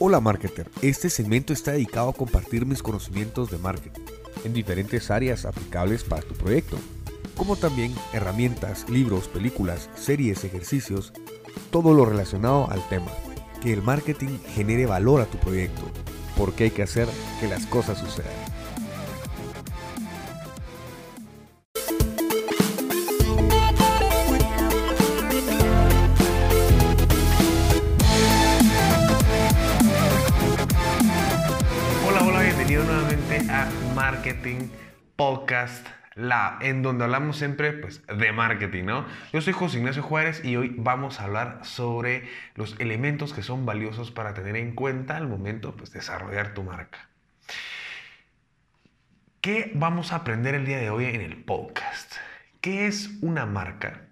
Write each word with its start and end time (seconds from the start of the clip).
Hola 0.00 0.20
marketer, 0.20 0.70
este 0.80 1.10
segmento 1.10 1.52
está 1.52 1.72
dedicado 1.72 2.10
a 2.10 2.12
compartir 2.12 2.64
mis 2.64 2.84
conocimientos 2.84 3.50
de 3.50 3.58
marketing 3.58 4.02
en 4.44 4.52
diferentes 4.52 5.10
áreas 5.10 5.44
aplicables 5.44 6.04
para 6.04 6.22
tu 6.22 6.34
proyecto, 6.34 6.76
como 7.36 7.56
también 7.56 7.92
herramientas, 8.12 8.88
libros, 8.88 9.26
películas, 9.26 9.90
series, 9.96 10.44
ejercicios, 10.44 11.12
todo 11.72 11.94
lo 11.94 12.04
relacionado 12.04 12.70
al 12.70 12.88
tema. 12.88 13.10
Que 13.60 13.72
el 13.72 13.82
marketing 13.82 14.38
genere 14.54 14.86
valor 14.86 15.20
a 15.20 15.26
tu 15.26 15.36
proyecto, 15.38 15.82
porque 16.36 16.64
hay 16.64 16.70
que 16.70 16.84
hacer 16.84 17.08
que 17.40 17.48
las 17.48 17.66
cosas 17.66 17.98
sucedan. 17.98 18.30
Lab, 36.18 36.62
en 36.62 36.82
donde 36.82 37.04
hablamos 37.04 37.36
siempre 37.36 37.72
pues, 37.72 38.02
de 38.06 38.32
marketing, 38.32 38.84
¿no? 38.84 39.06
Yo 39.32 39.40
soy 39.40 39.52
José 39.52 39.78
Ignacio 39.78 40.02
Juárez 40.02 40.44
y 40.44 40.56
hoy 40.56 40.74
vamos 40.76 41.20
a 41.20 41.24
hablar 41.24 41.60
sobre 41.62 42.28
los 42.56 42.74
elementos 42.80 43.32
que 43.32 43.44
son 43.44 43.64
valiosos 43.64 44.10
para 44.10 44.34
tener 44.34 44.56
en 44.56 44.74
cuenta 44.74 45.16
al 45.16 45.28
momento 45.28 45.76
pues, 45.76 45.92
de 45.92 46.00
desarrollar 46.00 46.54
tu 46.54 46.64
marca. 46.64 47.08
¿Qué 49.40 49.70
vamos 49.76 50.12
a 50.12 50.16
aprender 50.16 50.56
el 50.56 50.66
día 50.66 50.78
de 50.78 50.90
hoy 50.90 51.04
en 51.04 51.20
el 51.20 51.36
podcast? 51.44 52.16
¿Qué 52.60 52.88
es 52.88 53.10
una 53.22 53.46
marca? 53.46 54.07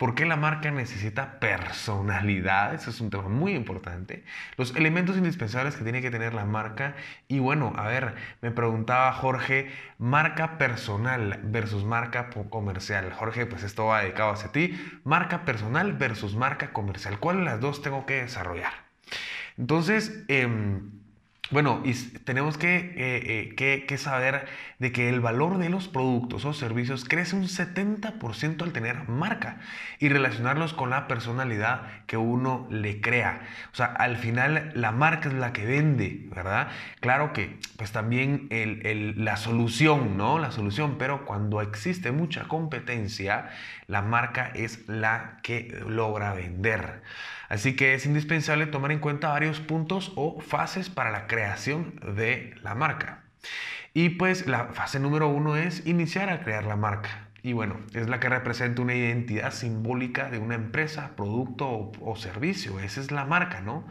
¿Por 0.00 0.14
qué 0.14 0.24
la 0.24 0.36
marca 0.36 0.70
necesita 0.70 1.38
personalidad? 1.40 2.72
Eso 2.72 2.88
es 2.88 3.02
un 3.02 3.10
tema 3.10 3.28
muy 3.28 3.52
importante. 3.52 4.24
Los 4.56 4.74
elementos 4.74 5.18
indispensables 5.18 5.76
que 5.76 5.84
tiene 5.84 6.00
que 6.00 6.10
tener 6.10 6.32
la 6.32 6.46
marca. 6.46 6.94
Y 7.28 7.38
bueno, 7.38 7.74
a 7.76 7.86
ver, 7.86 8.14
me 8.40 8.50
preguntaba 8.50 9.12
Jorge, 9.12 9.70
marca 9.98 10.56
personal 10.56 11.40
versus 11.42 11.84
marca 11.84 12.30
comercial. 12.48 13.12
Jorge, 13.12 13.44
pues 13.44 13.62
esto 13.62 13.84
va 13.84 14.00
dedicado 14.00 14.30
hacia 14.30 14.50
ti. 14.52 14.74
Marca 15.04 15.44
personal 15.44 15.92
versus 15.92 16.34
marca 16.34 16.72
comercial. 16.72 17.18
¿Cuál 17.18 17.40
de 17.40 17.44
las 17.44 17.60
dos 17.60 17.82
tengo 17.82 18.06
que 18.06 18.22
desarrollar? 18.22 18.72
Entonces, 19.58 20.24
eh, 20.28 20.48
bueno, 21.50 21.82
y 21.84 21.94
tenemos 21.94 22.56
que, 22.56 22.76
eh, 22.76 22.92
eh, 22.96 23.54
que, 23.56 23.84
que, 23.86 23.98
saber 23.98 24.46
de 24.78 24.92
que 24.92 25.08
el 25.08 25.20
valor 25.20 25.58
de 25.58 25.68
los 25.68 25.88
productos 25.88 26.44
o 26.44 26.52
servicios 26.52 27.04
crece 27.04 27.34
un 27.34 27.48
70% 27.48 28.62
al 28.62 28.72
tener 28.72 29.08
marca 29.08 29.58
y 29.98 30.08
relacionarlos 30.08 30.74
con 30.74 30.90
la 30.90 31.08
personalidad 31.08 32.04
que 32.06 32.16
uno 32.16 32.68
le 32.70 33.00
crea. 33.00 33.42
O 33.72 33.76
sea, 33.76 33.86
al 33.86 34.16
final 34.16 34.70
la 34.74 34.92
marca 34.92 35.28
es 35.28 35.34
la 35.34 35.52
que 35.52 35.66
vende, 35.66 36.22
¿verdad? 36.34 36.68
Claro 37.00 37.32
que 37.32 37.58
pues 37.76 37.90
también 37.90 38.46
el, 38.50 38.86
el, 38.86 39.24
la 39.24 39.36
solución, 39.36 40.16
¿no? 40.16 40.38
La 40.38 40.52
solución, 40.52 40.98
pero 40.98 41.24
cuando 41.24 41.60
existe 41.62 42.12
mucha 42.12 42.44
competencia, 42.46 43.50
la 43.88 44.02
marca 44.02 44.52
es 44.54 44.88
la 44.88 45.40
que 45.42 45.82
logra 45.88 46.32
vender. 46.32 47.02
Así 47.50 47.74
que 47.74 47.94
es 47.94 48.06
indispensable 48.06 48.66
tomar 48.66 48.92
en 48.92 49.00
cuenta 49.00 49.28
varios 49.28 49.58
puntos 49.58 50.12
o 50.14 50.40
fases 50.40 50.88
para 50.88 51.10
la 51.10 51.26
creación 51.26 51.96
de 52.14 52.54
la 52.62 52.76
marca. 52.76 53.24
Y 53.92 54.10
pues 54.10 54.46
la 54.46 54.66
fase 54.66 55.00
número 55.00 55.26
uno 55.28 55.56
es 55.56 55.84
iniciar 55.84 56.30
a 56.30 56.44
crear 56.44 56.64
la 56.64 56.76
marca. 56.76 57.28
Y 57.42 57.52
bueno, 57.52 57.80
es 57.92 58.08
la 58.08 58.20
que 58.20 58.28
representa 58.28 58.82
una 58.82 58.94
identidad 58.94 59.50
simbólica 59.50 60.30
de 60.30 60.38
una 60.38 60.54
empresa, 60.54 61.16
producto 61.16 61.90
o, 62.00 62.16
servicio. 62.16 62.78
Esa 62.78 63.00
es 63.00 63.10
la 63.10 63.24
marca, 63.24 63.60
¿no? 63.60 63.84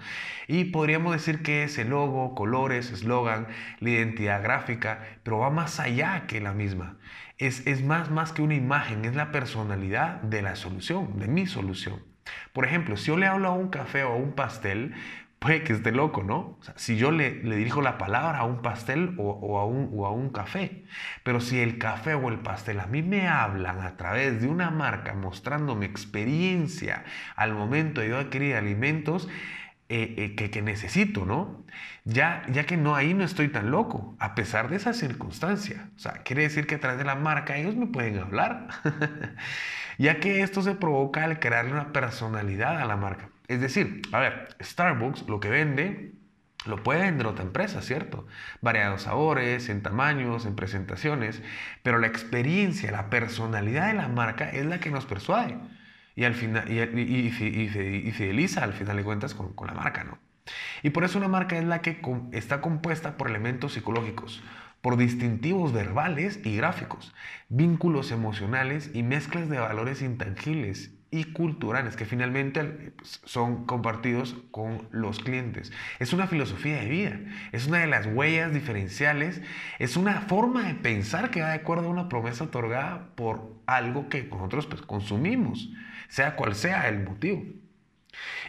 Y 0.48 0.66
podríamos 0.66 1.12
decir 1.12 1.42
que 1.42 1.64
es 1.64 1.78
el 1.80 1.90
logo, 1.90 2.36
colores, 2.36 2.92
eslogan, 2.92 3.48
la 3.82 3.90
identidad 3.90 4.42
gráfica, 4.42 5.04
pero 5.24 5.40
va 5.40 5.50
más 5.50 5.82
allá 5.82 6.28
que 6.28 6.40
la 6.40 6.54
misma. 6.54 6.98
Es, 7.38 7.68
es 7.68 7.84
más, 7.84 8.10
más 8.10 8.32
que 8.32 8.42
una 8.42 8.56
imagen, 8.56 9.04
es 9.04 9.16
la 9.16 9.32
personalidad 9.32 10.22
de 10.22 10.44
la 10.44 10.56
solución, 10.56 11.20
de 11.20 11.28
mi 11.28 11.46
solución. 11.46 12.09
Por 12.54 12.66
ejemplo, 12.66 12.98
si 12.98 13.08
yo 13.08 13.18
le 13.18 13.28
hablo 13.28 13.48
a 13.48 13.52
un 13.52 13.70
café 13.70 14.04
o 14.04 14.14
a 14.14 14.16
un 14.16 14.34
pastel, 14.34 14.94
puede 15.40 15.64
que 15.64 15.74
esté 15.74 15.92
loco, 15.92 16.24
¿no? 16.24 16.58
O 16.60 16.64
sea, 16.64 16.74
si 16.78 16.98
yo 16.98 17.12
le, 17.12 17.42
le, 17.44 17.56
dirijo 17.56 17.82
la 17.82 17.98
palabra 17.98 18.40
a 18.40 18.44
un 18.44 18.62
pastel 18.62 19.16
o, 19.18 19.30
o, 19.30 19.60
a 19.60 19.66
un, 19.66 19.90
o, 19.94 20.06
a 20.06 20.12
un, 20.12 20.30
café, 20.30 20.84
pero 21.24 21.40
si 21.40 21.60
el 21.60 21.78
café 21.78 22.14
o 22.14 22.30
el 22.30 22.40
pastel 22.40 22.80
a 22.80 22.88
mí 22.88 23.02
me 23.02 23.28
hablan 23.28 23.80
a 23.80 23.96
través 23.98 24.42
de 24.42 24.48
una 24.48 24.70
marca 24.70 25.14
mostrando 25.14 25.76
mi 25.76 25.86
experiencia 25.86 27.06
al 27.36 27.54
momento 27.54 28.02
de 28.02 28.10
yo 28.10 28.18
adquirir 28.18 28.56
alimentos 28.56 29.30
eh, 29.92 30.14
eh, 30.18 30.36
que, 30.36 30.52
que, 30.52 30.62
necesito, 30.62 31.26
¿no? 31.26 31.66
Ya, 32.06 32.44
ya 32.52 32.66
que 32.66 32.78
no, 32.78 32.96
ahí 32.96 33.14
no 33.14 33.24
estoy 33.24 33.48
tan 33.48 33.72
loco, 33.72 34.16
a 34.20 34.36
pesar 34.36 34.70
de 34.70 34.76
esa 34.76 34.94
circunstancia. 34.94 35.90
O 35.96 36.00
sea, 36.00 36.14
quiere 36.24 36.44
decir 36.44 36.68
que 36.68 36.76
a 36.76 36.80
través 36.80 37.00
de 37.00 37.06
la 37.06 37.16
marca 37.16 37.58
ellos 37.58 37.76
me 37.76 37.88
pueden 37.88 38.20
hablar, 38.20 38.68
ya 40.00 40.20
que 40.20 40.42
esto 40.42 40.64
se 40.64 40.74
provoca 40.76 41.26
al 41.26 41.40
crearle 41.40 41.74
una 41.74 41.94
personalidad 41.94 42.82
a 42.82 42.86
la 42.86 42.96
marca. 42.96 43.30
Es 43.48 43.62
decir, 43.62 44.02
a 44.12 44.20
ver, 44.20 44.56
Starbucks 44.62 45.28
lo 45.28 45.40
que 45.40 45.50
vende 45.50 46.14
lo 46.66 46.84
puede 46.84 47.02
vender 47.02 47.28
otra 47.28 47.44
empresa, 47.44 47.82
¿cierto? 47.82 48.26
Variados 48.62 49.04
sabores, 49.04 49.70
en 49.70 49.82
tamaños, 49.82 50.46
en 50.46 50.56
presentaciones, 50.56 51.42
pero 51.84 52.00
la 52.00 52.08
experiencia, 52.08 52.92
la 52.92 53.10
personalidad 53.10 53.88
de 53.88 53.94
la 53.94 54.08
marca 54.08 54.50
es 54.50 54.66
la 54.66 54.80
que 54.80 54.92
nos 54.92 55.06
persuade 55.06 55.58
y, 56.16 56.26
al 56.26 56.34
final, 56.34 56.70
y, 56.70 56.80
y, 56.80 57.28
y, 57.28 58.12
fideliza 58.12 58.64
al 58.64 58.74
final 58.74 58.98
de 58.98 59.04
cuentas 59.04 59.34
con, 59.34 59.54
con, 59.54 59.68
la 59.68 59.74
marca, 59.74 60.04
¿no? 60.04 60.18
Y 60.84 60.90
por 60.90 61.04
eso 61.04 61.18
una 61.18 61.28
marca 61.28 61.58
es 61.58 61.64
la 61.64 61.82
que 61.82 62.02
está 62.32 62.62
compuesta 62.62 63.16
por 63.18 63.30
elementos 63.30 63.74
psicológicos, 63.74 64.42
por 64.82 64.98
distintivos 64.98 65.74
verbales 65.74 66.40
y 66.44 66.56
gráficos, 66.56 67.14
vínculos 67.50 68.12
emocionales 68.12 68.92
y 68.94 69.04
mezclas 69.04 69.50
de 69.50 69.60
valores 69.60 70.02
intangibles 70.02 70.92
y 71.12 71.26
culturales 71.26 71.96
que 71.96 72.06
finalmente 72.06 72.94
son 73.04 73.66
compartidos 73.66 74.36
con 74.52 74.88
los 74.92 75.20
clientes. 75.20 75.72
Es 75.98 76.14
una 76.14 76.28
filosofía 76.28 76.82
de 76.82 76.88
vida, 76.88 77.20
es 77.52 77.68
una 77.68 77.80
de 77.80 77.88
las 77.88 78.06
huellas 78.06 78.54
diferenciales, 78.54 79.42
es 79.80 79.98
una 79.98 80.22
forma 80.22 80.64
de 80.64 80.76
pensar 80.76 81.32
que 81.32 81.42
va 81.42 81.50
de 81.50 81.56
acuerdo 81.56 81.88
a 81.88 81.92
una 81.92 82.10
promesa 82.10 82.46
otorgada 82.46 83.10
por 83.16 83.56
algo 83.66 84.08
que 84.10 84.24
nosotros 84.24 84.68
pues, 84.68 84.82
consumimos, 84.82 85.72
sea 86.10 86.36
cual 86.36 86.54
sea 86.56 86.88
el 86.88 87.04
motivo. 87.04 87.44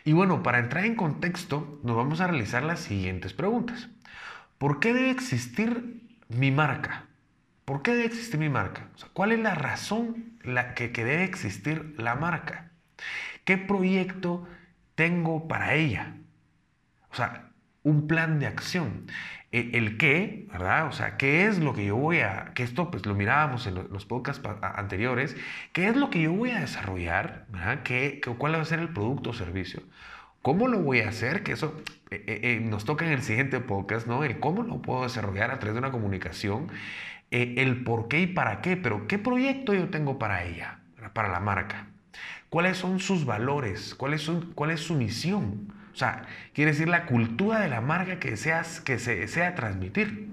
Y 0.04 0.12
bueno, 0.12 0.42
para 0.42 0.58
entrar 0.58 0.84
en 0.84 0.96
contexto, 0.96 1.80
nos 1.82 1.96
vamos 1.96 2.20
a 2.20 2.26
realizar 2.26 2.62
las 2.62 2.80
siguientes 2.80 3.32
preguntas. 3.32 3.88
¿Por 4.58 4.80
qué 4.80 4.92
debe 4.92 5.10
existir 5.10 5.99
mi 6.30 6.50
marca? 6.50 7.08
¿Por 7.64 7.82
qué 7.82 7.92
debe 7.92 8.06
existir 8.06 8.40
mi 8.40 8.48
marca? 8.48 8.90
¿Cuál 9.12 9.32
es 9.32 9.40
la 9.40 9.54
razón 9.54 10.38
la 10.42 10.74
que, 10.74 10.92
que 10.92 11.04
debe 11.04 11.24
existir 11.24 11.94
la 11.98 12.14
marca? 12.16 12.72
¿Qué 13.44 13.58
proyecto 13.58 14.46
tengo 14.96 15.48
para 15.48 15.74
ella? 15.74 16.16
O 17.10 17.14
sea, 17.14 17.52
un 17.82 18.06
plan 18.06 18.38
de 18.40 18.46
acción. 18.46 19.06
El, 19.52 19.74
el, 19.74 19.98
qué, 19.98 20.46
¿verdad? 20.52 20.86
O 20.88 20.92
sea, 20.92 21.16
¿qué 21.16 21.46
es 21.46 21.58
lo 21.58 21.74
que 21.74 21.84
yo 21.86 21.96
voy 21.96 22.20
a, 22.20 22.52
que 22.54 22.62
esto 22.62 22.90
pues 22.90 23.06
lo 23.06 23.14
mirábamos 23.14 23.66
en 23.66 23.74
los 23.74 24.06
podcasts 24.06 24.42
anteriores, 24.62 25.36
¿qué 25.72 25.88
es 25.88 25.96
lo 25.96 26.10
que 26.10 26.22
yo 26.22 26.32
voy 26.32 26.50
a 26.50 26.60
desarrollar? 26.60 27.46
¿verdad? 27.48 27.82
¿Qué, 27.82 28.20
¿Cuál 28.38 28.54
va 28.54 28.60
a 28.62 28.64
ser 28.64 28.78
el 28.80 28.92
producto 28.92 29.30
o 29.30 29.32
servicio? 29.34 29.82
¿Cómo 30.42 30.68
lo 30.68 30.80
voy 30.80 31.00
a 31.00 31.08
hacer? 31.10 31.42
Que 31.42 31.52
eso 31.52 31.82
eh, 32.10 32.24
eh, 32.26 32.60
nos 32.62 32.84
toca 32.84 33.04
en 33.04 33.12
el 33.12 33.22
siguiente 33.22 33.60
podcast, 33.60 34.06
¿no? 34.06 34.24
El 34.24 34.40
cómo 34.40 34.62
lo 34.62 34.80
puedo 34.80 35.02
desarrollar 35.02 35.50
a 35.50 35.58
través 35.58 35.74
de 35.74 35.80
una 35.80 35.90
comunicación 35.90 36.68
eh, 37.30 37.54
el 37.58 37.84
por 37.84 38.08
qué 38.08 38.20
y 38.22 38.26
para 38.26 38.60
qué, 38.62 38.76
pero 38.76 39.06
¿qué 39.06 39.18
proyecto 39.18 39.74
yo 39.74 39.88
tengo 39.90 40.18
para 40.18 40.44
ella, 40.44 40.80
para 41.12 41.28
la 41.28 41.40
marca? 41.40 41.86
¿Cuáles 42.48 42.78
son 42.78 43.00
sus 43.00 43.26
valores? 43.26 43.94
¿Cuál 43.94 44.14
es 44.14 44.22
su, 44.22 44.52
cuál 44.54 44.70
es 44.70 44.80
su 44.80 44.94
misión? 44.94 45.72
O 45.92 45.96
sea, 45.96 46.22
quiere 46.54 46.72
decir 46.72 46.88
la 46.88 47.06
cultura 47.06 47.60
de 47.60 47.68
la 47.68 47.80
marca 47.80 48.18
que, 48.18 48.30
deseas, 48.30 48.80
que 48.80 48.98
se 48.98 49.16
desea 49.16 49.54
transmitir. 49.54 50.28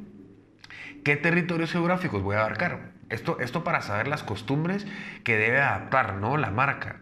¿Qué 1.03 1.17
territorios 1.17 1.71
geográficos 1.71 2.23
voy 2.23 2.35
a 2.35 2.39
abarcar? 2.39 2.91
Esto, 3.09 3.39
esto 3.39 3.63
para 3.63 3.81
saber 3.81 4.07
las 4.07 4.23
costumbres 4.23 4.87
que 5.23 5.37
debe 5.37 5.61
adaptar 5.61 6.15
¿no? 6.15 6.37
la 6.37 6.49
marca. 6.49 7.01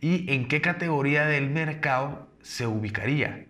Y 0.00 0.32
en 0.32 0.48
qué 0.48 0.60
categoría 0.60 1.26
del 1.26 1.50
mercado 1.50 2.28
se 2.46 2.66
ubicaría. 2.66 3.46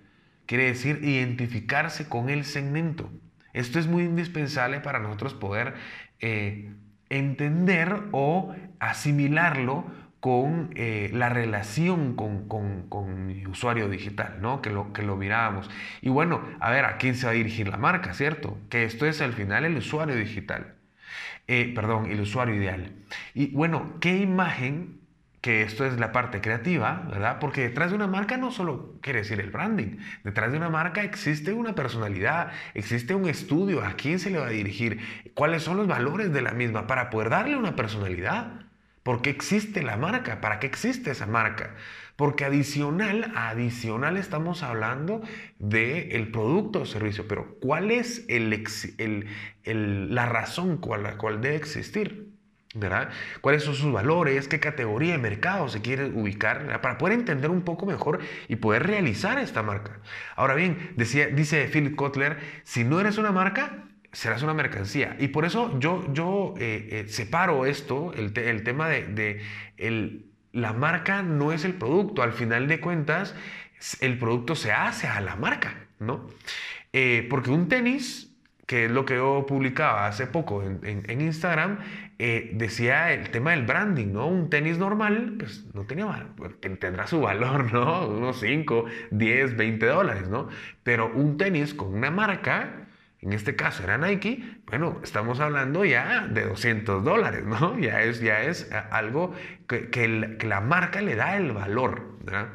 Quiere 0.46 0.64
decir 0.64 1.00
identificarse 1.02 2.08
con 2.08 2.30
el 2.30 2.44
segmento. 2.44 3.10
Esto 3.52 3.78
es 3.78 3.86
muy 3.86 4.04
indispensable 4.04 4.80
para 4.80 5.00
nosotros 5.00 5.34
poder 5.34 5.74
eh, 6.20 6.72
entender 7.10 8.04
o 8.12 8.54
asimilarlo 8.78 9.84
con 10.20 10.70
eh, 10.74 11.10
la 11.12 11.28
relación 11.28 12.16
con, 12.16 12.48
con, 12.48 12.88
con, 12.88 13.46
usuario 13.46 13.88
digital, 13.88 14.38
¿no? 14.40 14.62
Que 14.62 14.70
lo, 14.70 14.92
que 14.94 15.02
lo 15.02 15.16
mirábamos. 15.16 15.70
Y 16.00 16.08
bueno, 16.08 16.42
a 16.58 16.70
ver, 16.70 16.86
¿a 16.86 16.96
quién 16.96 17.16
se 17.16 17.26
va 17.26 17.32
a 17.32 17.34
dirigir 17.34 17.68
la 17.68 17.76
marca, 17.76 18.14
cierto? 18.14 18.58
Que 18.70 18.84
esto 18.84 19.06
es 19.06 19.20
al 19.20 19.34
final 19.34 19.66
el 19.66 19.76
usuario 19.76 20.16
digital. 20.16 20.74
Eh, 21.48 21.70
perdón, 21.74 22.10
el 22.10 22.20
usuario 22.20 22.54
ideal. 22.54 22.92
Y 23.34 23.48
bueno, 23.48 23.98
¿qué 24.00 24.16
imagen 24.16 25.05
que 25.46 25.62
esto 25.62 25.86
es 25.86 26.00
la 26.00 26.10
parte 26.10 26.40
creativa, 26.40 27.06
¿verdad? 27.08 27.38
Porque 27.38 27.60
detrás 27.60 27.90
de 27.90 27.94
una 27.94 28.08
marca 28.08 28.36
no 28.36 28.50
solo 28.50 28.98
quiere 29.00 29.20
decir 29.20 29.38
el 29.38 29.50
branding, 29.52 29.98
detrás 30.24 30.50
de 30.50 30.56
una 30.56 30.70
marca 30.70 31.04
existe 31.04 31.52
una 31.52 31.76
personalidad, 31.76 32.50
existe 32.74 33.14
un 33.14 33.28
estudio, 33.28 33.84
a 33.84 33.92
quién 33.92 34.18
se 34.18 34.30
le 34.30 34.40
va 34.40 34.48
a 34.48 34.50
dirigir, 34.50 34.98
cuáles 35.34 35.62
son 35.62 35.76
los 35.76 35.86
valores 35.86 36.32
de 36.32 36.42
la 36.42 36.50
misma 36.50 36.88
para 36.88 37.10
poder 37.10 37.30
darle 37.30 37.56
una 37.56 37.76
personalidad. 37.76 38.66
¿Por 39.04 39.22
qué 39.22 39.30
existe 39.30 39.84
la 39.84 39.96
marca? 39.96 40.40
¿Para 40.40 40.58
qué 40.58 40.66
existe 40.66 41.12
esa 41.12 41.26
marca? 41.26 41.76
Porque 42.16 42.44
adicional, 42.44 43.30
adicional 43.36 44.16
estamos 44.16 44.64
hablando 44.64 45.20
del 45.60 46.10
el 46.10 46.32
producto 46.32 46.80
o 46.80 46.86
servicio, 46.86 47.28
pero 47.28 47.54
¿cuál 47.60 47.92
es 47.92 48.26
la 49.64 50.26
razón 50.26 50.80
por 50.80 50.98
la 50.98 51.16
cual 51.16 51.40
debe 51.40 51.54
existir? 51.54 52.35
¿Verdad? 52.74 53.10
¿Cuáles 53.40 53.62
son 53.64 53.74
sus 53.74 53.92
valores? 53.92 54.48
¿Qué 54.48 54.60
categoría 54.60 55.12
de 55.12 55.18
mercado 55.18 55.68
se 55.68 55.80
quiere 55.80 56.06
ubicar? 56.06 56.80
Para 56.80 56.98
poder 56.98 57.18
entender 57.18 57.50
un 57.50 57.62
poco 57.62 57.86
mejor 57.86 58.20
y 58.48 58.56
poder 58.56 58.86
realizar 58.86 59.38
esta 59.38 59.62
marca. 59.62 60.00
Ahora 60.34 60.54
bien, 60.54 60.92
decía, 60.96 61.28
dice 61.28 61.68
Philip 61.72 61.96
Kotler, 61.96 62.38
si 62.64 62.84
no 62.84 63.00
eres 63.00 63.18
una 63.18 63.32
marca, 63.32 63.84
serás 64.12 64.42
una 64.42 64.54
mercancía. 64.54 65.16
Y 65.18 65.28
por 65.28 65.44
eso 65.44 65.78
yo, 65.78 66.04
yo 66.12 66.54
eh, 66.58 66.88
eh, 66.90 67.08
separo 67.08 67.66
esto, 67.66 68.12
el, 68.14 68.32
tema 68.32 68.88
de, 68.88 69.42
el, 69.76 70.26
la 70.52 70.72
marca 70.72 71.22
no 71.22 71.52
es 71.52 71.64
el 71.64 71.74
producto. 71.74 72.22
Al 72.22 72.32
final 72.32 72.68
de 72.68 72.80
cuentas, 72.80 73.34
el 74.00 74.18
producto 74.18 74.54
se 74.54 74.72
hace 74.72 75.06
a 75.06 75.20
la 75.20 75.36
marca, 75.36 75.86
¿no? 75.98 76.28
Eh, 76.92 77.26
porque 77.28 77.50
un 77.50 77.68
tenis 77.68 78.26
que 78.66 78.86
es 78.86 78.90
lo 78.90 79.04
que 79.04 79.14
yo 79.14 79.44
publicaba 79.46 80.06
hace 80.06 80.26
poco 80.26 80.62
en, 80.62 81.20
Instagram, 81.20 81.78
eh, 82.18 82.50
decía 82.54 83.12
el 83.12 83.30
tema 83.30 83.50
del 83.50 83.66
branding, 83.66 84.12
¿no? 84.12 84.26
Un 84.26 84.48
tenis 84.48 84.78
normal, 84.78 85.34
pues 85.38 85.66
no 85.74 85.84
tenía 85.84 86.28
tendrá 86.80 87.06
su 87.06 87.20
valor, 87.20 87.70
¿no? 87.72 88.08
Unos 88.08 88.40
5, 88.40 88.86
10, 89.10 89.56
20 89.56 89.86
dólares, 89.86 90.28
¿no? 90.28 90.48
Pero 90.82 91.12
un 91.12 91.36
tenis 91.36 91.74
con 91.74 91.92
una 91.92 92.10
marca, 92.10 92.88
en 93.20 93.34
este 93.34 93.54
caso 93.54 93.84
era 93.84 93.98
Nike, 93.98 94.60
bueno, 94.66 94.98
estamos 95.02 95.40
hablando 95.40 95.84
ya 95.84 96.26
de 96.26 96.46
200 96.46 97.04
dólares, 97.04 97.44
¿no? 97.44 97.78
Ya 97.80 98.00
es, 98.00 98.20
ya 98.20 98.42
es 98.42 98.70
algo 98.90 99.34
que, 99.68 100.38
la 100.42 100.60
marca 100.62 101.02
le 101.02 101.16
da 101.16 101.36
el 101.36 101.52
valor, 101.52 102.16
¿verdad? 102.24 102.48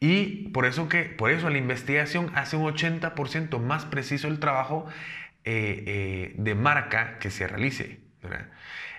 Y 0.00 0.48
por 0.50 0.66
eso, 0.66 0.88
que, 0.90 1.04
por 1.04 1.30
eso 1.30 1.48
la 1.48 1.56
investigación 1.56 2.30
hace 2.34 2.56
un 2.56 2.64
80% 2.64 3.58
más 3.58 3.86
preciso 3.86 4.28
el 4.28 4.38
trabajo 4.38 4.86
eh, 5.44 5.84
eh, 5.86 6.34
de 6.36 6.54
marca 6.54 7.18
que 7.18 7.30
se 7.30 7.46
realice. 7.48 8.03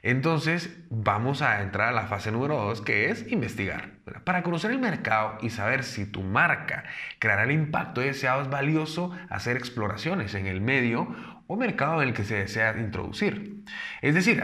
Entonces 0.02 0.78
vamos 0.90 1.42
a 1.42 1.62
entrar 1.62 1.90
a 1.90 1.92
la 1.92 2.08
fase 2.08 2.32
número 2.32 2.58
2 2.58 2.82
que 2.82 3.10
es 3.10 3.32
investigar. 3.32 3.92
Para 4.24 4.44
conocer 4.44 4.72
el 4.72 4.80
mercado 4.80 5.38
y 5.42 5.50
saber 5.50 5.84
si 5.84 6.06
tu 6.06 6.22
marca 6.22 6.84
creará 7.18 7.44
el 7.44 7.52
impacto 7.52 8.02
deseado 8.02 8.44
es 8.44 8.50
valioso 8.50 9.12
hacer 9.30 9.58
exploraciones 9.58 10.36
en 10.36 10.46
el 10.46 10.62
medio 10.62 11.08
o 11.48 11.56
mercado 11.56 12.02
en 12.02 12.10
el 12.10 12.14
que 12.14 12.24
se 12.24 12.36
desea 12.36 12.78
introducir. 12.78 13.64
Es 14.02 14.14
decir, 14.14 14.44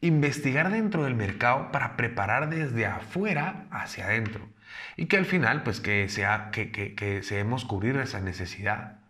investigar 0.00 0.70
dentro 0.70 1.04
del 1.04 1.14
mercado 1.14 1.72
para 1.72 1.96
preparar 1.96 2.48
desde 2.48 2.86
afuera 2.86 3.66
hacia 3.70 4.04
adentro 4.04 4.48
y 4.96 5.06
que 5.06 5.16
al 5.16 5.24
final 5.24 5.62
pues 5.62 5.80
que, 5.80 6.08
sea, 6.08 6.50
que, 6.52 6.70
que, 6.70 6.94
que 6.94 7.22
cubrir 7.66 7.96
esa 7.96 8.20
necesidad. 8.20 9.01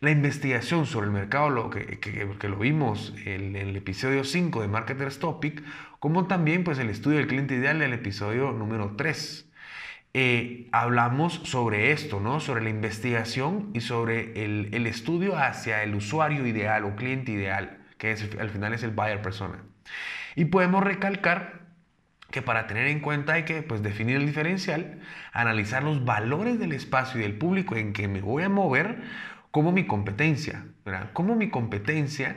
La 0.00 0.12
investigación 0.12 0.86
sobre 0.86 1.06
el 1.06 1.12
mercado, 1.12 1.50
lo 1.50 1.70
que, 1.70 2.48
lo 2.48 2.56
vimos 2.56 3.12
en, 3.24 3.56
el 3.56 3.74
episodio 3.74 4.22
5 4.22 4.62
de 4.62 4.68
Marketers 4.68 5.18
Topic, 5.18 5.64
como 5.98 6.28
también 6.28 6.62
pues 6.62 6.78
el 6.78 6.88
estudio 6.88 7.18
del 7.18 7.26
cliente 7.26 7.56
ideal 7.56 7.80
del 7.80 7.92
episodio 7.92 8.52
número 8.52 8.94
3. 8.96 9.50
Eh, 10.14 10.68
hablamos 10.70 11.40
sobre 11.44 11.90
esto, 11.90 12.20
¿no? 12.20 12.38
Sobre 12.38 12.62
la 12.62 12.70
investigación 12.70 13.70
y 13.74 13.80
sobre 13.80 14.44
el, 14.44 14.68
el, 14.72 14.86
estudio 14.86 15.36
hacia 15.36 15.82
el 15.82 15.96
usuario 15.96 16.46
ideal 16.46 16.84
o 16.84 16.94
cliente 16.94 17.32
ideal, 17.32 17.78
que 17.98 18.12
es, 18.12 18.30
al 18.38 18.50
final 18.50 18.74
es 18.74 18.84
el 18.84 18.92
buyer 18.92 19.20
persona. 19.20 19.64
Y 20.36 20.44
podemos 20.44 20.84
recalcar 20.84 21.66
que 22.30 22.40
para 22.40 22.68
tener 22.68 22.86
en 22.86 23.00
cuenta 23.00 23.32
hay 23.32 23.44
que 23.44 23.62
pues, 23.62 23.82
definir 23.82 24.16
el 24.16 24.26
diferencial, 24.26 25.00
analizar 25.32 25.82
los 25.82 26.04
valores 26.04 26.60
del 26.60 26.72
espacio 26.72 27.18
y 27.18 27.24
del 27.24 27.36
público 27.36 27.74
en 27.74 27.92
que 27.92 28.06
me 28.06 28.20
voy 28.20 28.44
a 28.44 28.48
mover 28.48 29.02
como 29.50 29.72
mi 29.72 29.86
competencia, 29.86 30.66
¿verdad? 30.84 31.10
Como 31.12 31.36
mi 31.36 31.50
competencia 31.50 32.36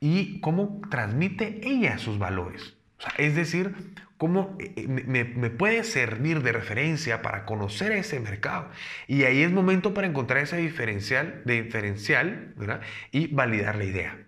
y 0.00 0.40
cómo 0.40 0.80
transmite 0.90 1.60
ella 1.62 1.98
sus 1.98 2.18
valores. 2.18 2.76
es 3.18 3.34
decir, 3.34 3.74
cómo 4.16 4.56
eh, 4.60 4.72
eh, 4.76 4.86
me, 4.86 5.24
me, 5.24 5.50
puede 5.50 5.82
servir 5.82 6.42
de 6.42 6.52
referencia 6.52 7.22
para 7.22 7.44
conocer 7.44 7.90
ese 7.92 8.20
mercado. 8.20 8.70
Y 9.08 9.24
ahí 9.24 9.42
es 9.42 9.50
momento 9.50 9.94
para 9.94 10.06
encontrar 10.06 10.42
ese 10.42 10.58
diferencial, 10.58 11.42
diferencial 11.44 12.54
¿verdad? 12.56 12.82
y 13.10 13.26
validar 13.34 13.76
la 13.76 13.84
idea. 13.84 14.18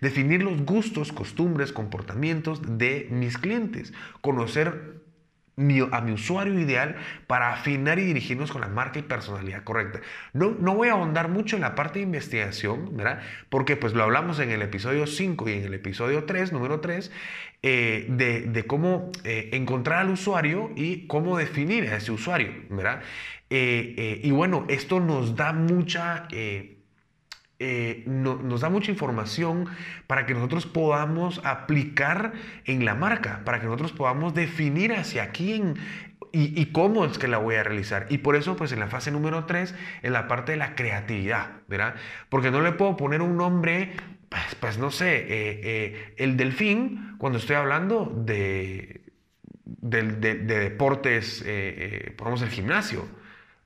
Definir 0.00 0.42
los 0.42 0.64
gustos, 0.64 1.12
costumbres, 1.12 1.72
comportamientos 1.72 2.78
de 2.78 3.08
mis 3.10 3.38
clientes. 3.38 3.92
Conocer 4.20 5.01
a 5.56 6.00
mi 6.00 6.12
usuario 6.12 6.58
ideal 6.58 6.96
para 7.26 7.52
afinar 7.52 7.98
y 7.98 8.04
dirigirnos 8.04 8.50
con 8.50 8.62
la 8.62 8.68
marca 8.68 8.98
y 8.98 9.02
personalidad 9.02 9.64
correcta. 9.64 10.00
No, 10.32 10.56
no 10.58 10.74
voy 10.74 10.88
a 10.88 10.92
ahondar 10.92 11.28
mucho 11.28 11.56
en 11.56 11.62
la 11.62 11.74
parte 11.74 11.98
de 11.98 12.04
investigación, 12.04 12.96
¿verdad? 12.96 13.20
Porque 13.50 13.76
pues 13.76 13.92
lo 13.92 14.02
hablamos 14.02 14.38
en 14.38 14.50
el 14.50 14.62
episodio 14.62 15.06
5 15.06 15.48
y 15.48 15.52
en 15.52 15.64
el 15.64 15.74
episodio 15.74 16.24
3, 16.24 16.52
número 16.52 16.80
3, 16.80 17.10
eh, 17.62 18.06
de, 18.08 18.66
cómo 18.66 19.12
eh, 19.24 19.50
encontrar 19.52 20.00
al 20.00 20.10
usuario 20.10 20.70
y 20.74 21.06
cómo 21.06 21.36
definir 21.36 21.84
a 21.90 21.96
ese 21.96 22.12
usuario, 22.12 22.50
¿verdad? 22.70 23.02
Eh, 23.50 24.20
y 24.22 24.30
bueno, 24.30 24.64
esto 24.68 25.00
nos 25.00 25.36
da 25.36 25.52
mucha 25.52 26.26
nos 28.06 28.60
da 28.60 28.68
mucha 28.68 28.90
información 28.90 29.66
para 30.06 30.26
que 30.26 30.34
nosotros 30.34 30.66
podamos 30.66 31.40
aplicar 31.44 32.32
en 32.64 32.84
la 32.84 32.94
marca, 32.94 33.42
para 33.44 33.60
que 33.60 33.66
nosotros 33.66 33.92
podamos 33.92 34.34
definir 34.34 34.92
hacia 34.92 35.30
quién 35.30 35.76
y, 36.32 36.66
cómo 36.66 37.04
es 37.04 37.18
que 37.18 37.28
la 37.28 37.38
voy 37.38 37.56
a 37.56 37.62
realizar. 37.62 38.06
Y 38.08 38.18
por 38.18 38.36
eso, 38.36 38.56
pues 38.56 38.72
en 38.72 38.80
la 38.80 38.88
fase 38.88 39.10
número 39.10 39.44
3, 39.44 39.74
en 40.02 40.12
la 40.12 40.28
parte 40.28 40.52
de 40.52 40.58
la 40.58 40.74
creatividad, 40.74 41.60
¿verdad? 41.68 41.94
Porque 42.30 42.50
no 42.50 42.62
le 42.62 42.72
puedo 42.72 42.96
poner 42.96 43.20
un 43.20 43.36
nombre, 43.36 43.92
pues, 44.28 44.54
pues 44.58 44.78
no 44.78 44.90
sé, 44.90 45.16
eh, 45.16 45.60
eh, 45.62 46.14
el 46.16 46.36
delfín, 46.38 47.16
cuando 47.18 47.38
estoy 47.38 47.56
hablando 47.56 48.10
de, 48.24 49.02
de, 49.64 50.02
de, 50.02 50.34
deportes, 50.34 51.44
pongamos 52.16 52.42
el 52.42 52.48
gimnasio. 52.48 53.06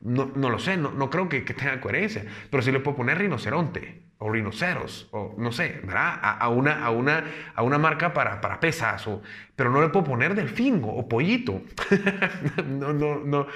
No, 0.06 0.30
no 0.36 0.50
lo 0.50 0.58
sé, 0.60 0.76
no, 0.76 0.92
no 0.92 1.10
creo 1.10 1.28
que, 1.28 1.44
que, 1.44 1.52
tenga 1.52 1.80
coherencia, 1.80 2.24
pero 2.48 2.62
sí 2.62 2.70
le 2.70 2.78
puedo 2.78 2.96
poner 2.96 3.18
rinoceronte 3.18 4.02
o 4.18 4.30
rinoceros, 4.30 5.08
o 5.10 5.34
no 5.36 5.50
sé, 5.50 5.80
¿verdad? 5.84 6.18
A, 6.22 6.48
una, 6.48 6.84
a, 6.84 6.90
una, 6.90 7.24
a 7.54 7.62
una 7.62 7.76
marca 7.76 8.14
para, 8.14 8.40
para 8.40 8.60
pesas, 8.60 9.06
o, 9.08 9.20
pero 9.56 9.70
no 9.70 9.82
le 9.82 9.88
puedo 9.88 10.04
poner 10.04 10.34
delfingo 10.36 10.94
o 10.94 11.08
pollito. 11.08 11.60
no, 12.66 12.92
no, 12.92 13.18
no, 13.18 13.46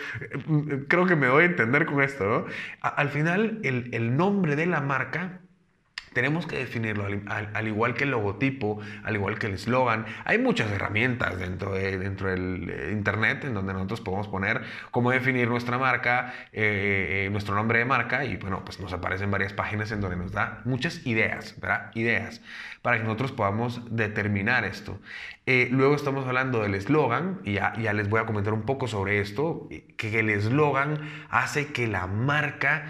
creo 0.88 1.07
que 1.07 1.16
me 1.16 1.28
doy 1.28 1.45
a 1.45 1.47
entender 1.47 1.87
con 1.87 2.02
esto, 2.02 2.25
¿no? 2.25 2.47
al 2.80 3.09
final, 3.11 3.61
el, 3.62 3.88
el 3.95 4.16
nombre 4.16 4.57
de 4.57 4.66
la 4.66 4.80
marca 4.80 5.40
tenemos 6.12 6.47
que 6.47 6.59
definirlo, 6.59 7.07
al, 7.26 7.69
igual 7.69 7.95
que 7.95 8.05
el 8.05 8.11
logotipo, 8.11 8.81
al 9.05 9.14
igual 9.14 9.38
que 9.38 9.47
el 9.47 9.55
eslogan. 9.55 10.07
Hay 10.25 10.38
muchas 10.38 10.71
herramientas 10.71 11.38
dentro, 11.38 11.73
de, 11.73 11.99
dentro 11.99 12.31
del 12.31 12.69
eh, 12.69 12.90
Internet 12.93 13.45
en 13.45 13.55
donde 13.55 13.73
nosotros 13.73 14.00
podemos 14.00 14.29
poner 14.29 14.62
cómo 14.90 15.11
definir 15.11 15.49
nuestra 15.49 15.79
marca, 15.79 16.35
eh, 16.52 17.26
eh, 17.26 17.31
nuestro 17.31 17.55
nombre 17.55 17.79
de 17.79 17.85
marca 17.85 18.25
y 18.25 18.37
bueno, 18.37 18.64
pues 18.64 18.81
nos 18.81 18.93
aparecen 18.93 19.31
varias 19.31 19.52
páginas 19.52 19.93
en 19.93 20.00
donde 20.00 20.17
nos 20.17 20.33
da 20.33 20.62
muchas 20.64 21.07
ideas, 21.07 21.59
¿verdad? 21.61 21.90
Ideas 21.95 22.40
para 22.83 22.97
que 22.97 23.05
nosotros 23.05 23.33
podamos 23.33 23.95
determinar 23.95 24.64
esto. 24.64 24.99
luego 25.47 25.95
estamos 25.95 26.26
hablando 26.26 26.62
del 26.62 26.75
eslogan 26.75 27.40
y 27.45 27.55
ya, 27.55 27.75
ya, 27.79 27.93
les 27.93 28.09
voy 28.09 28.21
a 28.21 28.25
comentar 28.25 28.55
un 28.55 28.62
poco 28.62 28.88
sobre 28.88 29.21
esto, 29.21 29.69
que 29.99 30.19
el 30.19 30.31
eslogan 30.31 30.99
hace 31.29 31.73
que 31.73 31.87
la 31.88 32.07
marca 32.07 32.87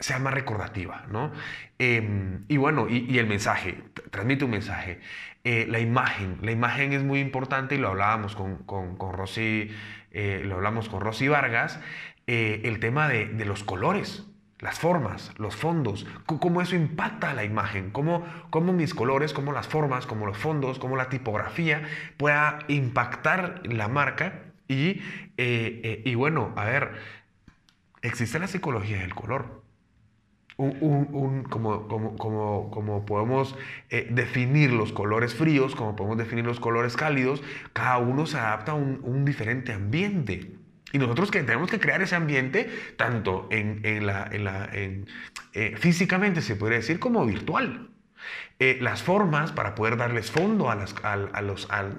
sea 0.00 0.18
más 0.18 0.34
recordativa, 0.34 1.04
¿no? 1.10 1.30
Em, 1.78 2.44
y 2.48 2.56
bueno, 2.56 2.88
y, 2.88 3.18
el 3.18 3.26
mensaje, 3.26 3.82
transmite 4.10 4.44
un 4.44 4.50
mensaje. 4.50 5.00
Eh, 5.44 5.66
la 5.68 5.78
imagen, 5.78 6.38
la 6.42 6.50
imagen 6.50 6.92
es 6.92 7.02
muy 7.02 7.20
importante 7.20 7.74
y 7.74 7.78
lo 7.78 7.88
hablábamos 7.88 8.34
con, 8.34 8.56
con, 8.64 8.96
con 8.96 9.12
Rosy, 9.12 9.70
eh, 10.10 10.42
lo 10.44 10.56
hablamos 10.56 10.88
con 10.88 11.00
Rosy 11.00 11.28
Vargas, 11.28 11.80
eh, 12.26 12.62
el 12.64 12.80
tema 12.80 13.08
de, 13.08 13.26
de, 13.26 13.44
los 13.44 13.62
colores, 13.62 14.26
las 14.58 14.78
formas, 14.78 15.32
los 15.38 15.56
fondos, 15.56 16.06
cómo 16.26 16.60
eso 16.62 16.76
impacta 16.76 17.30
a 17.30 17.34
la 17.34 17.44
imagen, 17.44 17.90
cómo, 17.90 18.26
cómo 18.50 18.72
mis 18.72 18.94
colores, 18.94 19.32
cómo 19.32 19.52
las 19.52 19.68
formas, 19.68 20.06
cómo 20.06 20.26
los 20.26 20.36
fondos, 20.36 20.78
cómo 20.78 20.96
la 20.96 21.08
tipografía 21.08 21.82
pueda 22.18 22.58
impactar 22.68 23.62
la 23.64 23.88
marca 23.88 24.42
y, 24.68 25.00
y 25.38 26.14
bueno, 26.14 26.52
a 26.56 26.64
ver, 26.64 26.92
existe 28.02 28.38
la 28.38 28.46
psicología 28.46 28.98
del 28.98 29.14
color. 29.14 29.59
Un, 30.60 31.44
como, 31.44 33.04
podemos 33.06 33.56
eh, 33.88 34.06
definir 34.10 34.72
los 34.72 34.92
colores 34.92 35.34
fríos, 35.34 35.74
como 35.74 35.96
podemos 35.96 36.18
definir 36.18 36.44
los 36.44 36.60
colores 36.60 36.96
cálidos, 36.96 37.42
cada 37.72 37.98
uno 37.98 38.26
se 38.26 38.38
adapta 38.38 38.72
a 38.72 38.74
un, 38.74 39.24
diferente 39.24 39.72
ambiente. 39.72 40.52
Y 40.92 40.98
nosotros 40.98 41.30
que 41.30 41.42
tenemos 41.42 41.70
que 41.70 41.78
crear 41.78 42.02
ese 42.02 42.16
ambiente, 42.16 42.68
tanto 42.96 43.48
en, 43.50 43.80
eh, 45.52 45.74
físicamente, 45.78 46.42
se 46.42 46.56
podría 46.56 46.78
decir, 46.78 46.98
como 46.98 47.24
virtual. 47.24 47.90
Eh, 48.58 48.76
las 48.82 49.02
formas 49.02 49.52
para 49.52 49.74
poder 49.74 49.96
darles 49.96 50.30
fondo 50.30 50.70
a, 50.70 50.74
las, 50.74 50.94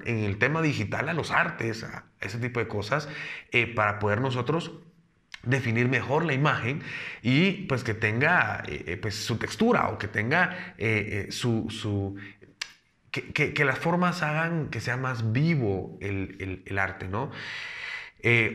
en 0.04 0.18
el 0.18 0.38
tema 0.38 0.62
digital, 0.62 1.08
a 1.08 1.14
los 1.14 1.32
artes, 1.32 1.82
a 1.82 2.04
ese 2.20 2.38
tipo 2.38 2.60
de 2.60 2.68
cosas, 2.68 3.08
para 3.74 3.98
poder 3.98 4.20
nosotros 4.20 4.72
definir 5.42 5.88
mejor 5.88 6.24
la 6.24 6.32
imagen 6.32 6.82
y 7.22 7.66
pues 7.66 7.84
que 7.84 7.94
tenga 7.94 8.62
eh, 8.66 8.84
eh, 8.86 8.96
pues, 8.96 9.14
su 9.16 9.36
textura 9.38 9.88
o 9.88 9.98
que 9.98 10.08
tenga 10.08 10.74
eh, 10.78 11.26
su... 11.30 11.68
su 11.70 12.16
que, 13.10 13.52
que, 13.52 13.64
las 13.66 13.78
formas 13.78 14.22
hagan 14.22 14.70
que 14.70 14.80
sea 14.80 14.96
más 14.96 15.32
vivo 15.32 15.98
el, 16.00 16.62
el, 16.64 16.78
arte, 16.78 17.08
¿no? 17.08 17.30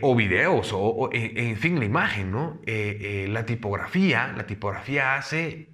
o 0.01 0.15
videos, 0.15 0.71
o, 0.73 1.11
en 1.13 1.57
fin, 1.57 1.77
la 1.77 1.85
imagen, 1.85 2.31
¿no? 2.31 2.59
la 2.65 3.45
tipografía, 3.45 4.33
la 4.35 4.47
tipografía 4.47 5.15
hace 5.15 5.69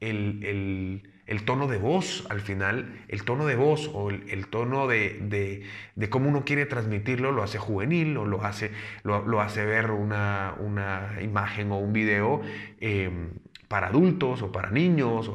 el 0.00 1.13
el 1.26 1.44
tono 1.44 1.66
de 1.66 1.78
voz 1.78 2.26
al 2.28 2.40
final, 2.40 3.00
el 3.08 3.24
tono 3.24 3.46
de 3.46 3.56
voz 3.56 3.90
o 3.92 4.10
el, 4.10 4.46
tono 4.48 4.86
de, 4.86 5.64
de, 5.94 6.10
cómo 6.10 6.28
uno 6.28 6.44
quiere 6.44 6.66
transmitirlo 6.66 7.32
lo 7.32 7.42
hace 7.42 7.58
juvenil 7.58 8.16
o 8.16 8.26
lo 8.26 8.44
hace, 8.44 8.70
lo, 9.02 9.40
hace 9.40 9.64
ver 9.64 9.90
una, 9.90 10.54
una, 10.58 11.18
imagen 11.22 11.72
o 11.72 11.78
un 11.78 11.92
video 11.92 12.42
em, 12.80 13.30
para 13.68 13.86
adultos 13.88 14.42
o 14.42 14.52
para 14.52 14.70
niños. 14.70 15.30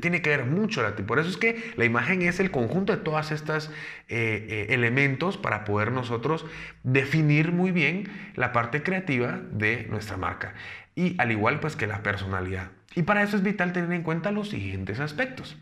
tiene 0.00 0.20
que 0.20 0.30
ver 0.30 0.44
mucho, 0.44 0.82
por 1.06 1.18
eso 1.18 1.30
es 1.30 1.38
que 1.38 1.72
la 1.76 1.84
imagen 1.86 2.20
es 2.22 2.38
el 2.38 2.50
conjunto 2.50 2.94
de 2.94 3.02
todos 3.02 3.32
estos 3.32 3.68
eh, 4.08 4.46
eh, 4.48 4.66
elementos 4.70 5.38
para 5.38 5.64
poder 5.64 5.90
nosotros 5.92 6.44
definir 6.82 7.52
muy 7.52 7.70
bien 7.70 8.10
la 8.34 8.52
parte 8.52 8.82
creativa 8.82 9.40
de 9.52 9.86
nuestra 9.88 10.18
marca. 10.18 10.54
Y 10.94 11.18
al 11.18 11.32
igual 11.32 11.60
pues 11.60 11.76
que 11.76 11.86
la 11.86 12.02
personalidad. 12.02 12.70
Y 12.94 13.02
para 13.02 13.22
eso 13.22 13.36
es 13.36 13.42
vital 13.42 13.72
tener 13.72 13.92
en 13.92 14.02
cuenta 14.02 14.30
los 14.30 14.50
siguientes 14.50 15.00
aspectos. 15.00 15.56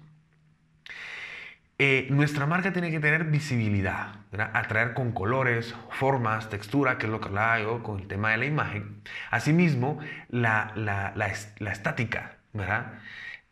Eh, 1.82 2.08
nuestra 2.10 2.44
marca 2.44 2.74
tiene 2.74 2.90
que 2.90 3.00
tener 3.00 3.24
visibilidad, 3.24 4.16
atraer 4.52 4.92
con 4.92 5.12
colores, 5.12 5.74
formas, 5.92 6.50
textura, 6.50 6.98
que 6.98 7.06
es 7.06 7.12
lo 7.12 7.22
que 7.22 7.28
hablaba 7.28 7.58
yo 7.58 7.82
con 7.82 8.00
el 8.00 8.06
tema 8.06 8.32
de 8.32 8.36
la 8.36 8.44
imagen. 8.44 9.02
Asimismo, 9.30 9.98
la, 10.28 10.72
la, 10.76 11.14
la, 11.14 11.72
estática, 11.72 12.36
¿verdad? 12.52 12.98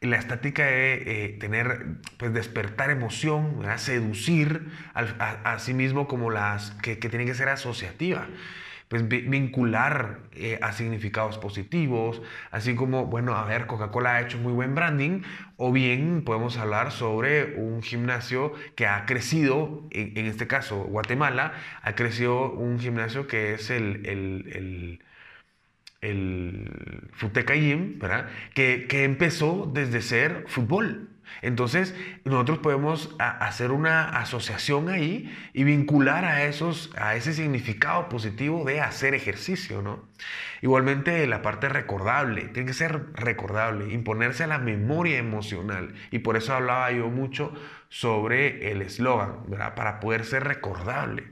La 0.03 0.19
estática 0.19 0.67
de 0.67 0.95
eh, 1.07 1.29
tener, 1.41 1.87
pues 2.19 2.35
despertar 2.35 2.91
emoción, 2.91 3.65
seducir, 3.79 4.73
asimismo 4.93 6.07
como 6.07 6.31
las 6.31 6.73
que, 6.83 6.99
que 6.99 7.09
tienen 7.09 7.29
que 7.29 7.35
ser 7.35 7.49
asociativa 7.49 8.27
pues 8.89 9.07
vincular 9.07 10.21
eh, 10.33 10.59
a 10.63 10.73
significados 10.73 11.39
positivos, 11.39 12.23
así 12.51 12.75
como, 12.75 13.07
bueno, 13.07 13.37
a 13.37 13.45
ver, 13.45 13.67
Coca-Cola 13.67 14.17
ha 14.17 14.21
hecho 14.23 14.39
muy 14.39 14.53
buen 14.53 14.75
branding, 14.75 15.23
o 15.57 15.73
bien 15.73 16.23
podemos 16.25 16.57
hablar 16.57 16.91
sobre 16.91 17.57
un 17.57 17.83
gimnasio 17.83 18.53
que 18.77 18.87
ha 18.87 19.05
crecido, 19.07 19.87
en, 19.91 20.27
este 20.27 20.47
caso 20.47 20.85
Guatemala, 20.85 21.53
ha 21.83 21.95
crecido 21.95 22.53
un 22.53 22.81
gimnasio 22.81 23.27
que 23.27 23.55
es 23.55 23.71
el, 23.71 24.07
el, 24.07 24.53
el 24.55 25.01
el 26.01 27.09
Futeca 27.13 27.55
Gym, 27.55 27.99
¿verdad? 27.99 28.29
Que, 28.55 28.87
que 28.89 29.05
empezó 29.05 29.71
desde 29.73 30.01
ser 30.01 30.45
fútbol. 30.47 31.09
Entonces, 31.43 31.95
nosotros 32.25 32.59
podemos 32.59 33.15
hacer 33.19 33.71
una 33.71 34.09
asociación 34.09 34.89
ahí 34.89 35.35
y 35.53 35.65
vincular 35.65 36.25
a, 36.25 36.45
esos, 36.45 36.91
a 36.97 37.15
ese 37.15 37.33
significado 37.33 38.09
positivo 38.09 38.65
de 38.65 38.81
hacer 38.81 39.15
ejercicio, 39.15 39.83
¿no? 39.83 40.09
Igualmente, 40.63 41.27
la 41.27 41.43
parte 41.43 41.69
recordable, 41.69 42.49
tiene 42.49 42.67
que 42.67 42.75
ser 42.75 43.13
recordable, 43.15 43.93
imponerse 43.93 44.45
a 44.45 44.49
la 44.49 44.59
memoria 44.59 45.19
emocional. 45.19 45.95
Y 46.11 46.21
por 46.21 46.37
eso 46.37 46.55
hablaba 46.55 46.91
yo 46.91 47.09
mucho 47.09 47.53
sobre 47.89 48.73
el 48.73 48.83
eslogan. 48.83 49.45
Para 49.77 50.01
poder 50.01 50.25
ser 50.25 50.45
recordable. 50.45 51.25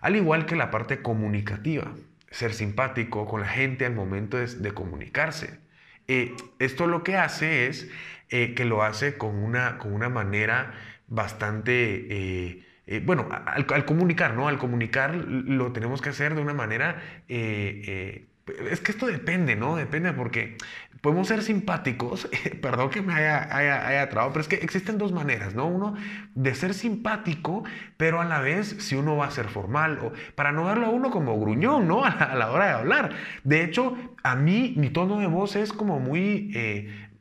Al 0.00 0.16
igual 0.16 0.46
que 0.46 0.56
la 0.56 0.70
parte 0.70 1.02
comunicativa, 1.02 1.92
ser 2.30 2.52
simpático 2.52 3.26
con 3.26 3.40
la 3.40 3.48
gente 3.48 3.86
al 3.86 3.94
momento 3.94 4.36
de, 4.36 4.72
comunicarse. 4.72 5.58
Eh, 6.06 6.34
esto 6.58 6.86
lo 6.86 7.02
que 7.02 7.16
hace 7.16 7.66
es 7.66 7.88
eh, 8.30 8.54
que 8.54 8.64
lo 8.64 8.82
hace 8.82 9.16
con 9.16 9.36
una, 9.36 9.78
con 9.78 9.92
una 9.92 10.08
manera 10.08 10.74
bastante... 11.06 12.06
Eh, 12.10 12.64
eh, 12.86 13.02
bueno, 13.04 13.28
al, 13.30 13.84
comunicar, 13.84 14.34
¿no? 14.34 14.48
Al 14.48 14.58
comunicar 14.58 15.14
lo 15.14 15.72
tenemos 15.72 16.00
que 16.00 16.08
hacer 16.08 16.34
de 16.34 16.40
una 16.40 16.54
manera... 16.54 17.02
es 17.28 18.80
que 18.80 18.92
esto 18.92 19.06
depende, 19.06 19.56
¿no? 19.56 19.76
Depende 19.76 20.12
porque 20.14 20.56
podemos 21.00 21.28
ser 21.28 21.42
simpáticos, 21.42 22.28
perdón 22.62 22.90
que 22.90 23.02
me 23.02 23.14
haya, 23.14 23.54
haya, 23.54 24.08
trabado, 24.08 24.32
pero 24.32 24.42
es 24.42 24.48
que 24.48 24.56
existen 24.56 24.98
dos 24.98 25.12
maneras, 25.12 25.54
¿no? 25.54 25.66
Uno 25.66 25.94
de 26.34 26.54
ser 26.54 26.74
simpático, 26.74 27.64
pero 27.96 28.20
a 28.20 28.24
la 28.24 28.40
vez 28.40 28.76
si 28.80 28.96
uno 28.96 29.16
va 29.16 29.26
a 29.26 29.30
ser 29.30 29.48
formal, 29.48 29.98
o 30.02 30.12
para 30.34 30.52
no 30.52 30.64
verlo 30.64 30.86
a 30.86 30.90
uno 30.90 31.10
como 31.10 31.38
gruñón, 31.38 31.86
¿no? 31.86 32.04
A 32.04 32.34
la, 32.34 32.50
hora 32.50 32.66
de 32.66 32.72
hablar. 32.72 33.10
De 33.44 33.62
hecho, 33.64 33.96
a 34.22 34.34
mí 34.34 34.74
mi 34.76 34.90
tono 34.90 35.18
de 35.18 35.26
voz 35.26 35.56
es 35.56 35.72
como 35.72 36.00
muy 36.00 36.50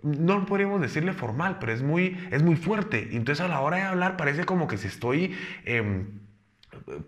no 0.04 0.46
podríamos 0.46 0.82
decirle 0.82 1.14
formal, 1.14 1.58
pero 1.60 1.74
es 1.74 1.82
muy, 1.82 2.18
es 2.32 2.44
muy 2.44 2.56
fuerte. 2.56 3.10
Entonces 3.12 3.44
a 3.44 3.48
la 3.48 3.62
hora 3.62 3.78
de 3.78 3.84
hablar 3.84 4.18
parece 4.18 4.46
como 4.46 4.68
que 4.68 4.78
si 4.78 4.88
estoy... 4.88 5.36
Em, 5.66 6.28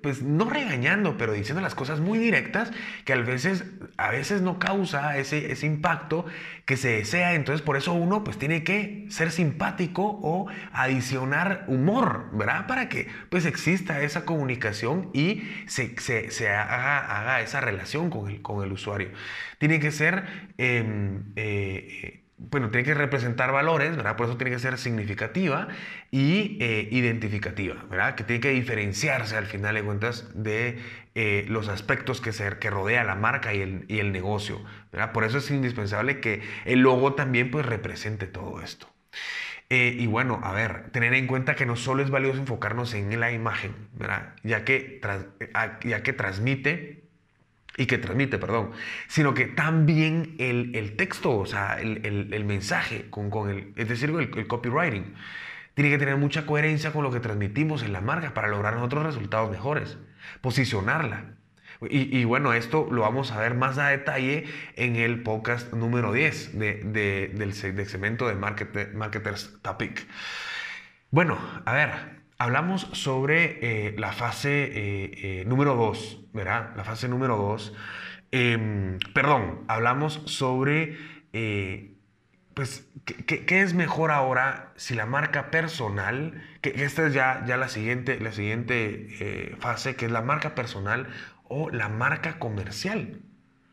pues 0.02 0.22
no 0.22 0.50
regañando, 0.50 1.18
pero 1.18 1.34
diciendo 1.34 1.62
las 1.62 1.76
cosas 1.76 2.00
muy 2.00 2.20
directas 2.20 2.72
que 3.06 3.14
a 3.14 3.18
veces, 3.18 3.66
a 3.98 4.10
veces 4.10 4.42
no 4.42 4.60
causa 4.60 5.18
ese, 5.18 5.52
ese 5.52 5.66
impacto 5.66 6.26
que 6.66 6.78
se 6.78 6.90
desea. 6.90 7.34
Entonces 7.34 7.62
por 7.62 7.78
eso 7.78 7.94
uno 7.94 8.24
pues 8.24 8.38
tiene 8.38 8.64
que 8.64 9.06
ser 9.10 9.32
simpático 9.32 10.20
o 10.22 10.48
adicionar 10.72 11.66
humor, 11.68 12.30
¿verdad? 12.34 12.68
Para 12.68 12.90
que 12.90 13.08
pues 13.30 13.46
exista 13.46 14.02
esa 14.02 14.26
comunicación 14.26 15.10
y 15.14 15.44
se, 15.68 15.98
se, 16.00 16.50
haga, 16.50 17.20
haga, 17.20 17.42
esa 17.42 17.62
relación 17.62 18.10
con 18.10 18.30
el, 18.30 18.42
con 18.42 18.64
el 18.64 18.72
usuario. 18.72 19.10
Tiene 19.58 19.80
que 19.80 19.92
ser... 19.92 20.26
Em, 20.58 21.24
eh, 21.36 22.19
bueno, 22.40 22.72
tiene 22.72 22.86
que 22.86 22.94
representar 22.94 23.52
valores, 23.52 23.96
¿verdad? 23.96 24.16
Por 24.16 24.28
eso 24.28 24.38
tiene 24.38 24.52
que 24.52 24.60
ser 24.60 24.78
significativa 24.78 25.68
y 26.10 26.58
eh, 26.62 26.88
identificativa, 26.92 27.86
¿verdad? 27.90 28.16
Que 28.16 28.24
tiene 28.24 28.40
que 28.40 28.50
diferenciarse 28.50 29.36
al 29.36 29.46
final 29.46 29.76
de 29.76 29.84
cuentas 29.84 30.32
de 30.34 30.80
eh, 31.16 31.46
los 31.50 31.68
aspectos 31.68 32.22
que, 32.22 32.32
se, 32.32 32.58
que 32.58 32.70
rodea 32.70 33.04
la 33.04 33.16
marca 33.16 33.54
y 33.54 33.62
el, 33.62 33.86
y 33.90 34.00
el 34.00 34.12
negocio, 34.14 34.64
¿verdad? 34.92 35.12
Por 35.12 35.26
eso 35.26 35.40
es 35.40 35.52
indispensable 35.52 36.22
que 36.22 36.42
el 36.66 36.80
logo 36.80 37.14
también 37.14 37.52
pues 37.52 37.66
represente 37.66 38.26
todo 38.26 38.62
esto. 38.62 38.88
Eh, 39.70 39.96
y 40.00 40.08
bueno, 40.08 40.40
a 40.42 40.54
ver, 40.54 40.90
tener 40.92 41.14
en 41.14 41.28
cuenta 41.28 41.56
que 41.56 41.66
no 41.66 41.76
solo 41.76 42.02
es 42.02 42.10
valioso 42.10 42.40
enfocarnos 42.40 42.94
en 42.96 43.20
la 43.20 43.32
imagen, 43.32 43.76
¿verdad? 43.94 44.34
Ya 44.44 44.64
que, 44.64 45.00
ya 45.84 46.04
que 46.04 46.14
transmite 46.14 47.09
y 47.80 47.86
que 47.86 47.98
transmite, 47.98 48.38
perdón, 48.38 48.72
sino 49.08 49.34
que 49.34 49.46
también 49.46 50.36
el, 50.38 50.76
el 50.76 50.98
texto, 50.98 51.38
o 51.38 51.46
sea, 51.46 51.80
el, 51.80 52.06
el, 52.06 52.34
el 52.34 52.44
mensaje, 52.44 53.10
con, 53.10 53.30
con, 53.30 53.50
el, 53.50 53.74
es 53.78 53.88
decir, 53.88 54.10
el, 54.10 54.48
copywriting, 54.48 55.16
tiene 55.76 55.90
que 55.90 55.98
tener 55.98 56.18
mucha 56.18 56.46
coherencia 56.46 56.92
con 56.92 57.04
lo 57.04 57.12
que 57.12 57.22
transmitimos 57.22 57.82
en 57.84 57.94
la 57.94 58.02
marca 58.02 58.34
para 58.34 58.50
lograr 58.50 58.76
otros 58.76 59.06
resultados 59.06 59.50
mejores, 59.50 59.98
posicionarla. 60.42 61.38
Y, 61.90 62.20
y, 62.20 62.26
bueno, 62.26 62.52
esto 62.52 62.90
lo 62.92 63.04
vamos 63.04 63.32
a 63.32 63.40
ver 63.40 63.56
más 63.56 63.78
a 63.78 63.88
detalle 63.88 64.44
en 64.76 64.98
el 64.98 65.24
podcast 65.24 65.72
número 65.72 66.12
10 66.12 66.60
de, 66.60 66.74
de, 66.84 67.32
del, 67.34 67.54
segmento 67.54 68.28
de 68.28 68.36
Marketers 68.36 69.58
Topic. 69.62 70.06
Bueno, 71.12 71.40
a 71.64 71.72
ver, 71.72 72.19
hablamos 72.40 72.88
sobre 72.94 73.60
eh, 73.62 73.96
la 73.98 74.14
fase 74.14 74.64
eh, 74.64 75.42
eh, 75.42 75.46
número 75.46 75.76
2, 75.76 76.22
¿verdad? 76.34 76.72
La 76.76 76.84
fase 76.84 77.08
número 77.08 77.38
2. 77.38 77.74
Em, 78.32 78.98
perdón, 79.14 79.66
hablamos 79.68 80.22
sobre, 80.26 80.98
pues, 82.54 82.90
¿qué, 83.06 83.62
es 83.62 83.74
mejor 83.74 84.12
ahora 84.12 84.72
si 84.78 84.96
la 84.96 85.06
marca 85.06 85.52
personal, 85.52 86.42
que, 86.62 86.70
esta 86.84 87.08
es 87.08 87.14
ya, 87.14 87.44
ya 87.46 87.58
la 87.58 87.68
siguiente, 87.68 88.20
la 88.20 88.32
siguiente 88.32 89.56
fase, 89.60 89.96
que 89.96 90.06
es 90.06 90.12
la 90.12 90.22
marca 90.22 90.56
personal 90.56 91.08
o 91.44 91.70
la 91.70 91.90
marca 91.90 92.40
comercial? 92.40 93.22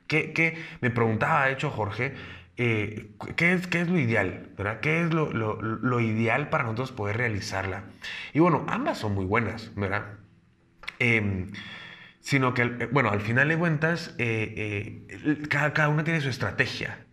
¿Qué, 0.08 0.58
me 0.80 0.90
preguntaba, 0.90 1.46
de 1.46 1.52
hecho, 1.52 1.70
Jorge, 1.70 2.14
eh, 2.56 3.10
¿qué, 3.36 3.52
es, 3.52 3.66
¿qué, 3.66 3.82
es, 3.82 3.88
lo 3.88 3.98
ideal? 3.98 4.50
¿verdad? 4.56 4.80
¿Qué 4.80 5.02
es 5.02 5.12
lo, 5.12 6.00
ideal 6.00 6.48
para 6.48 6.64
nosotros 6.64 6.92
poder 6.92 7.18
realizarla? 7.18 7.84
Y 8.32 8.40
bueno, 8.40 8.64
ambas 8.68 8.98
son 8.98 9.14
muy 9.14 9.24
buenas, 9.24 9.72
¿verdad? 9.74 10.14
Em, 10.98 11.52
sino 12.20 12.54
que, 12.54 12.64
bueno, 12.90 13.10
al 13.10 13.20
final 13.20 13.48
de 13.48 13.58
cuentas, 13.58 14.14
eh, 14.18 15.06
eh, 15.08 15.42
cada, 15.48 15.88
una 15.88 16.04
tiene 16.04 16.20
su 16.20 16.28
estrategia. 16.28 17.05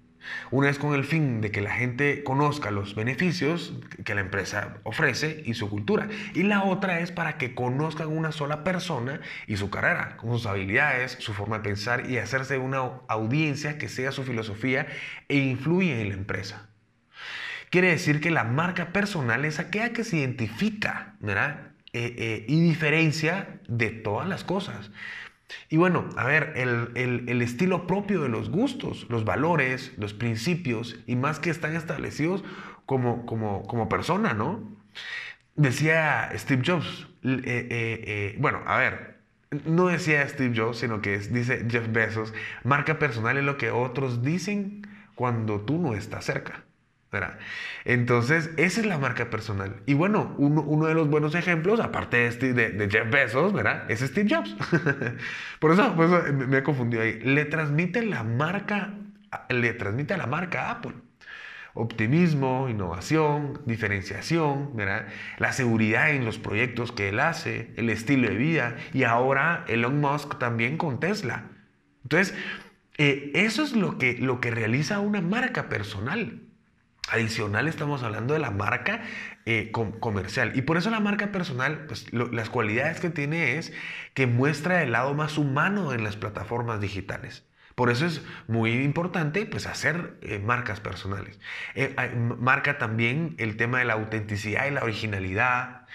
Una 0.51 0.69
es 0.69 0.79
con 0.79 0.93
el 0.93 1.03
fin 1.03 1.41
de 1.41 1.51
que 1.51 1.61
la 1.61 1.71
gente 1.71 2.23
conozca 2.23 2.71
los 2.71 2.95
beneficios 2.95 3.73
que 4.03 4.15
la 4.15 4.21
empresa 4.21 4.77
ofrece 4.83 5.43
y 5.45 5.53
su 5.53 5.69
cultura. 5.69 6.07
Y 6.33 6.43
la 6.43 6.63
otra 6.63 6.99
es 6.99 7.11
para 7.11 7.37
que 7.37 7.55
conozcan 7.55 8.07
una 8.07 8.31
sola 8.31 8.63
persona 8.63 9.21
y 9.47 9.57
su 9.57 9.69
carrera, 9.69 10.17
sus 10.21 10.45
habilidades, 10.45 11.17
su 11.19 11.33
forma 11.33 11.57
de 11.57 11.63
pensar 11.63 12.09
y 12.09 12.17
hacerse 12.17 12.57
una 12.57 12.79
audiencia 13.07 13.77
que 13.77 13.89
sea 13.89 14.11
su 14.11 14.23
filosofía 14.23 14.87
e 15.27 15.37
influye 15.37 16.01
en 16.01 16.09
la 16.09 16.15
empresa. 16.15 16.69
Quiere 17.69 17.89
decir 17.89 18.21
que 18.21 18.29
la 18.29 18.43
marca 18.43 18.93
personal 18.93 19.45
es 19.45 19.59
aquella 19.59 19.93
que 19.93 20.03
se 20.03 20.17
identifica 20.17 21.15
¿verdad? 21.19 21.71
Eh, 21.93 22.15
eh, 22.17 22.45
y 22.47 22.61
diferencia 22.61 23.59
de 23.67 23.89
todas 23.89 24.27
las 24.27 24.43
cosas. 24.43 24.91
Y 25.69 25.77
bueno, 25.77 26.09
a 26.17 26.25
ver, 26.25 26.53
el, 26.55 27.41
estilo 27.41 27.87
propio 27.87 28.21
de 28.21 28.29
los 28.29 28.49
gustos, 28.49 29.05
los 29.09 29.25
valores, 29.25 29.93
los 29.97 30.13
principios 30.13 30.97
y 31.07 31.15
más 31.15 31.39
que 31.39 31.49
están 31.49 31.75
establecidos 31.75 32.43
como, 32.85 33.25
como, 33.25 33.63
como 33.63 33.89
persona, 33.89 34.33
¿no? 34.33 34.61
Decía 35.55 36.31
Steve 36.35 36.63
Jobs, 36.65 37.07
eh, 37.23 38.35
bueno, 38.39 38.61
a 38.65 38.77
ver, 38.77 39.13
no 39.65 39.87
decía 39.87 40.27
Steve 40.27 40.53
Jobs, 40.55 40.79
sino 40.79 41.01
que 41.01 41.17
dice 41.19 41.65
Jeff 41.69 41.91
Bezos, 41.91 42.33
marca 42.63 42.99
personal 42.99 43.37
es 43.37 43.43
lo 43.43 43.57
que 43.57 43.71
otros 43.71 44.23
dicen 44.23 44.87
cuando 45.15 45.61
tú 45.61 45.77
no 45.77 45.93
estás 45.93 46.25
cerca. 46.25 46.63
Entonces, 47.85 48.51
esa 48.57 48.81
es 48.81 48.85
la 48.85 48.97
marca 48.97 49.29
personal. 49.29 49.75
Y 49.85 49.93
bueno, 49.93 50.35
uno, 50.37 50.85
de 50.85 50.93
los 50.93 51.09
buenos 51.09 51.35
ejemplos, 51.35 51.79
aparte 51.79 52.17
de, 52.17 52.27
este, 52.27 52.53
de, 52.53 52.89
Jeff 52.89 53.09
Bezos, 53.09 53.53
¿verdad? 53.53 53.89
Es 53.89 53.99
Steve 54.01 54.33
Jobs. 54.33 54.55
por, 55.59 55.71
eso, 55.71 55.93
me 56.31 56.57
he 56.57 56.63
confundido 56.63 57.03
ahí. 57.03 57.19
Le 57.21 57.45
transmite 57.45 58.05
la 58.05 58.23
marca, 58.23 58.93
le 59.49 59.73
transmite 59.73 60.13
a 60.13 60.17
la 60.17 60.27
marca 60.27 60.71
Apple. 60.71 60.93
Optimismo, 61.75 62.69
innovación, 62.69 63.61
diferenciación. 63.65 64.71
La 65.39 65.53
seguridad 65.53 66.11
en 66.11 66.23
los 66.23 66.37
proyectos 66.37 66.91
que 66.91 67.09
él 67.09 67.19
hace, 67.19 67.73
el 67.77 67.89
estilo 67.89 68.29
de 68.29 68.35
vida 68.35 68.75
y 68.93 69.03
ahora 69.03 69.65
Elon 69.67 69.99
Musk 69.99 70.37
también 70.37 70.77
con 70.77 70.99
Tesla. 70.99 71.45
Entonces, 72.03 72.35
eh, 72.97 73.31
eso 73.33 73.63
es 73.63 73.75
lo 73.75 73.97
que, 73.97 74.17
lo 74.19 74.39
que 74.39 74.51
realiza 74.51 74.99
una 74.99 75.21
marca 75.21 75.67
personal. 75.67 76.42
Adicional 77.09 77.67
estamos 77.67 78.01
hablando 78.01 78.33
de 78.33 78.39
la 78.39 78.49
marca 78.49 79.01
eh, 79.45 79.71
comercial. 79.71 80.53
Y 80.55 80.61
por 80.61 80.77
eso 80.77 80.89
la 80.89 81.01
marca 81.01 81.33
personal, 81.33 81.85
pues 81.85 82.11
las 82.13 82.49
cualidades 82.49 83.01
que 83.01 83.09
tiene 83.09 83.57
es 83.57 83.73
que 84.13 84.25
muestra 84.25 84.81
el 84.81 84.93
lado 84.93 85.13
más 85.13 85.37
humano 85.37 85.93
en 85.93 86.05
las 86.05 86.15
plataformas 86.15 86.79
digitales. 86.79 87.43
Por 87.75 87.89
eso 87.89 88.05
es 88.05 88.21
muy 88.47 88.71
importante 88.71 89.45
pues, 89.45 89.67
hacer 89.67 90.15
eh, 90.21 90.39
marcas 90.39 90.79
personales. 90.79 91.39
Eh, 91.75 91.93
marca 92.39 92.77
también 92.77 93.35
el 93.37 93.57
tema 93.57 93.79
de 93.79 93.85
la 93.85 93.93
autenticidad 93.93 94.65
y 94.67 94.71
la 94.71 94.83
originalidad. 94.83 95.87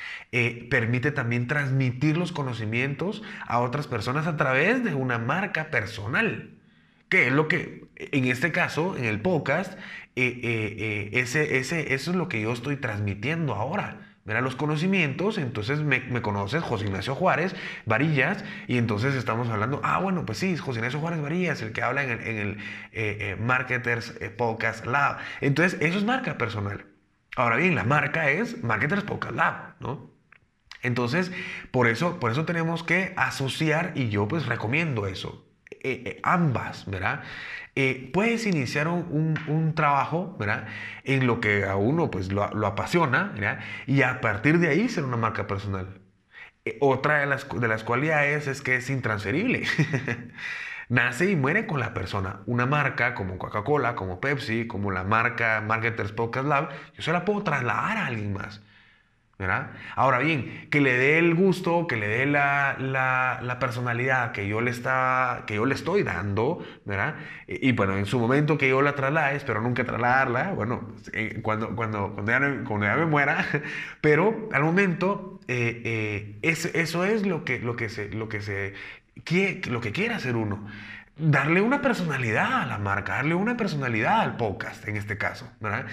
permite 0.70 1.10
también 1.10 1.46
transmitir 1.46 2.18
los 2.18 2.32
conocimientos 2.32 3.22
a 3.46 3.60
otras 3.60 3.86
personas 3.86 4.26
a 4.26 4.36
través 4.36 4.84
de 4.84 4.94
una 4.94 5.18
marca 5.18 5.70
personal. 5.70 6.50
Que 7.08 7.28
es 7.28 7.32
lo 7.32 7.48
que, 7.48 7.86
en 7.96 8.26
este 8.26 8.52
caso, 8.52 8.94
en 8.94 9.06
el 9.06 9.22
podcast, 9.22 9.78
eh, 10.20 10.40
eh, 10.42 10.76
eh, 10.78 11.20
ese, 11.20 11.58
ese, 11.58 11.94
eso 11.94 12.10
es 12.10 12.16
lo 12.16 12.28
que 12.28 12.40
yo 12.40 12.52
estoy 12.52 12.76
transmitiendo 12.76 13.54
ahora. 13.54 14.16
Mira 14.24 14.40
los 14.40 14.56
conocimientos, 14.56 15.38
entonces 15.38 15.78
me, 15.78 16.20
conoces 16.20 16.62
José 16.62 16.86
Ignacio 16.86 17.14
Juárez 17.14 17.54
Varillas, 17.86 18.44
y 18.66 18.78
entonces 18.78 19.14
estamos 19.14 19.48
hablando, 19.48 19.80
ah, 19.84 20.00
bueno, 20.00 20.26
pues 20.26 20.38
sí, 20.38 20.56
José 20.56 20.80
Ignacio 20.80 20.98
Juárez 20.98 21.22
Varillas, 21.22 21.62
el 21.62 21.72
que 21.72 21.82
habla 21.82 22.02
en 22.02 22.58
el, 22.92 23.38
Marketers 23.38 24.12
Podcast 24.36 24.86
Lab. 24.86 25.18
Entonces, 25.40 25.80
eso 25.80 25.98
es 25.98 26.04
marca 26.04 26.36
personal. 26.36 26.84
Ahora 27.36 27.56
bien, 27.56 27.76
la 27.76 27.84
marca 27.84 28.28
es 28.28 28.62
Marketers 28.64 29.04
Podcast 29.04 29.36
Lab, 29.36 29.76
¿no? 29.78 30.10
Entonces, 30.82 31.32
por 31.70 31.86
eso, 31.86 32.18
por 32.18 32.32
eso 32.32 32.44
tenemos 32.44 32.82
que 32.82 33.14
asociar, 33.16 33.92
y 33.94 34.10
yo 34.10 34.26
pues 34.28 34.46
recomiendo 34.46 35.06
eso, 35.06 35.47
ambas, 36.22 36.84
¿verdad? 36.86 37.22
Eh, 37.80 38.10
puedes 38.12 38.44
iniciar 38.44 38.88
un, 38.88 39.72
trabajo, 39.76 40.34
¿verdad? 40.36 40.66
En 41.04 41.28
lo 41.28 41.40
que 41.40 41.64
a 41.64 41.76
uno 41.76 42.10
pues 42.10 42.32
lo, 42.32 42.42
apasiona, 42.66 43.30
¿verdad? 43.34 43.60
Y 43.86 44.02
a 44.02 44.20
partir 44.20 44.58
de 44.58 44.68
ahí 44.68 44.88
ser 44.88 45.04
una 45.04 45.16
marca 45.16 45.46
personal. 45.46 46.00
Eh, 46.64 46.76
otra 46.80 47.20
de 47.20 47.26
las, 47.26 47.48
de 47.48 47.68
las 47.68 47.84
cualidades 47.84 48.48
es 48.48 48.62
que 48.62 48.76
es 48.76 48.90
intransferible. 48.90 49.62
Nace 50.88 51.30
y 51.30 51.36
muere 51.36 51.68
con 51.68 51.78
la 51.78 51.94
persona. 51.94 52.40
Una 52.46 52.66
marca 52.66 53.14
como 53.14 53.38
Coca-Cola, 53.38 53.94
como 53.94 54.20
Pepsi, 54.20 54.66
como 54.66 54.90
la 54.90 55.04
marca 55.04 55.60
Marketers 55.60 56.10
Podcast 56.12 56.48
Lab, 56.48 56.70
yo 56.94 57.02
se 57.02 57.12
la 57.12 57.24
puedo 57.24 57.44
trasladar 57.44 57.98
a 57.98 58.06
alguien 58.06 58.32
más. 58.32 58.60
¿Verdad? 59.38 59.70
Ahora 59.94 60.18
bien, 60.18 60.66
que 60.68 60.80
le 60.80 60.98
dé 60.98 61.18
el 61.18 61.36
gusto, 61.36 61.86
que 61.86 61.96
le 61.96 62.08
dé 62.08 62.26
la, 62.26 62.76
la, 62.78 63.58
personalidad 63.60 64.32
que 64.32 64.48
yo, 64.48 64.60
le 64.60 64.72
está, 64.72 65.44
que 65.46 65.54
yo 65.54 65.64
le 65.64 65.74
estoy 65.76 66.02
dando, 66.02 66.64
¿verdad? 66.84 67.14
Y, 67.46 67.70
bueno, 67.70 67.96
en 67.96 68.06
su 68.06 68.18
momento 68.18 68.58
que 68.58 68.68
yo 68.68 68.82
la 68.82 68.96
traslade, 68.96 69.36
espero 69.36 69.60
nunca 69.60 69.84
trasladarla, 69.84 70.52
bueno, 70.54 70.92
eh, 71.12 71.38
cuando, 71.40 71.76
cuando, 71.76 72.14
cuando, 72.14 72.32
ya, 72.32 72.64
cuando 72.64 72.86
ya 72.86 72.96
me 72.96 73.06
muera, 73.06 73.46
pero 74.00 74.48
al 74.52 74.64
momento 74.64 75.38
eh, 75.46 76.38
eh, 76.42 76.72
eso 76.74 77.04
es 77.04 77.24
lo 77.24 77.44
que, 77.44 77.60
lo 77.60 77.76
que 77.76 77.88
se, 77.88 78.08
lo 78.10 78.28
que 78.28 78.40
se 78.40 78.74
quiere, 79.22 79.60
lo 79.70 79.80
que 79.80 79.92
quiere 79.92 80.14
hacer 80.14 80.34
uno 80.34 80.66
darle 81.18 81.60
una 81.60 81.82
personalidad 81.82 82.62
a 82.62 82.66
la 82.66 82.78
marca, 82.78 83.14
darle 83.14 83.34
una 83.34 83.56
personalidad 83.56 84.20
al 84.20 84.36
podcast 84.36 84.86
en 84.86 84.96
este 84.96 85.18
caso, 85.18 85.50
¿verdad? 85.60 85.86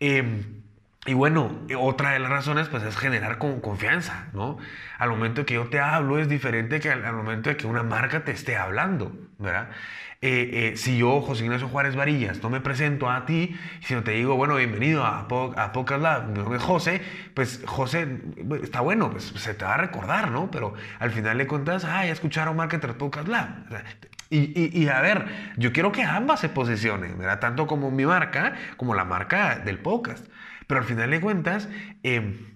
Em, 0.00 0.62
y 1.06 1.14
bueno, 1.14 1.50
otra 1.78 2.10
de 2.10 2.18
las 2.18 2.30
razones 2.30 2.68
pues 2.68 2.82
es 2.82 2.94
generar 2.96 3.38
con 3.38 3.60
confianza, 3.60 4.28
¿no? 4.34 4.58
Al 4.98 5.08
momento 5.08 5.46
que 5.46 5.54
yo 5.54 5.68
te 5.68 5.80
hablo 5.80 6.18
es 6.18 6.28
diferente 6.28 6.78
que 6.78 6.90
al, 6.90 7.14
momento 7.14 7.48
de 7.48 7.56
que 7.56 7.66
una 7.66 7.82
marca 7.82 8.22
te 8.22 8.32
esté 8.32 8.58
hablando, 8.58 9.10
¿verdad? 9.38 9.70
Eh, 10.20 10.50
eh, 10.72 10.76
si 10.76 10.98
yo, 10.98 11.22
José 11.22 11.44
Ignacio 11.44 11.68
Juárez 11.68 11.96
Varillas, 11.96 12.42
no 12.42 12.50
me 12.50 12.60
presento 12.60 13.08
a 13.08 13.24
ti, 13.24 13.56
sino 13.80 14.02
te 14.02 14.10
digo, 14.10 14.36
bueno, 14.36 14.56
bienvenido 14.56 15.02
a, 15.02 15.20
a 15.20 15.72
Podcast 15.72 16.02
Lab, 16.02 16.26
mi 16.28 16.34
nombre 16.34 16.58
es 16.58 16.62
José, 16.64 17.00
pues 17.32 17.62
José, 17.64 18.20
está 18.62 18.82
bueno, 18.82 19.10
pues 19.10 19.24
se 19.24 19.54
te 19.54 19.64
va 19.64 19.74
a 19.74 19.78
recordar, 19.78 20.30
¿no? 20.30 20.50
Pero 20.50 20.74
al 20.98 21.10
final 21.12 21.38
le 21.38 21.46
cuentas, 21.46 21.86
ah, 21.86 22.04
ya 22.04 22.12
escucharon 22.12 22.56
Marketer 22.56 22.98
Podcast 22.98 23.26
Lab. 23.28 23.48
Y, 24.28 24.78
y, 24.78 24.88
a 24.88 25.00
ver, 25.00 25.26
yo 25.56 25.72
quiero 25.72 25.90
que 25.90 26.02
ambas 26.04 26.40
se 26.40 26.50
posicionen, 26.50 27.18
¿verdad? 27.18 27.40
Tanto 27.40 27.66
como 27.66 27.90
mi 27.90 28.04
marca, 28.04 28.54
como 28.76 28.94
la 28.94 29.04
marca 29.04 29.56
del 29.56 29.78
podcast. 29.78 30.26
Pero 30.70 30.82
al 30.82 30.86
final 30.86 31.10
de 31.10 31.20
cuentas, 31.20 31.68
em, 32.04 32.46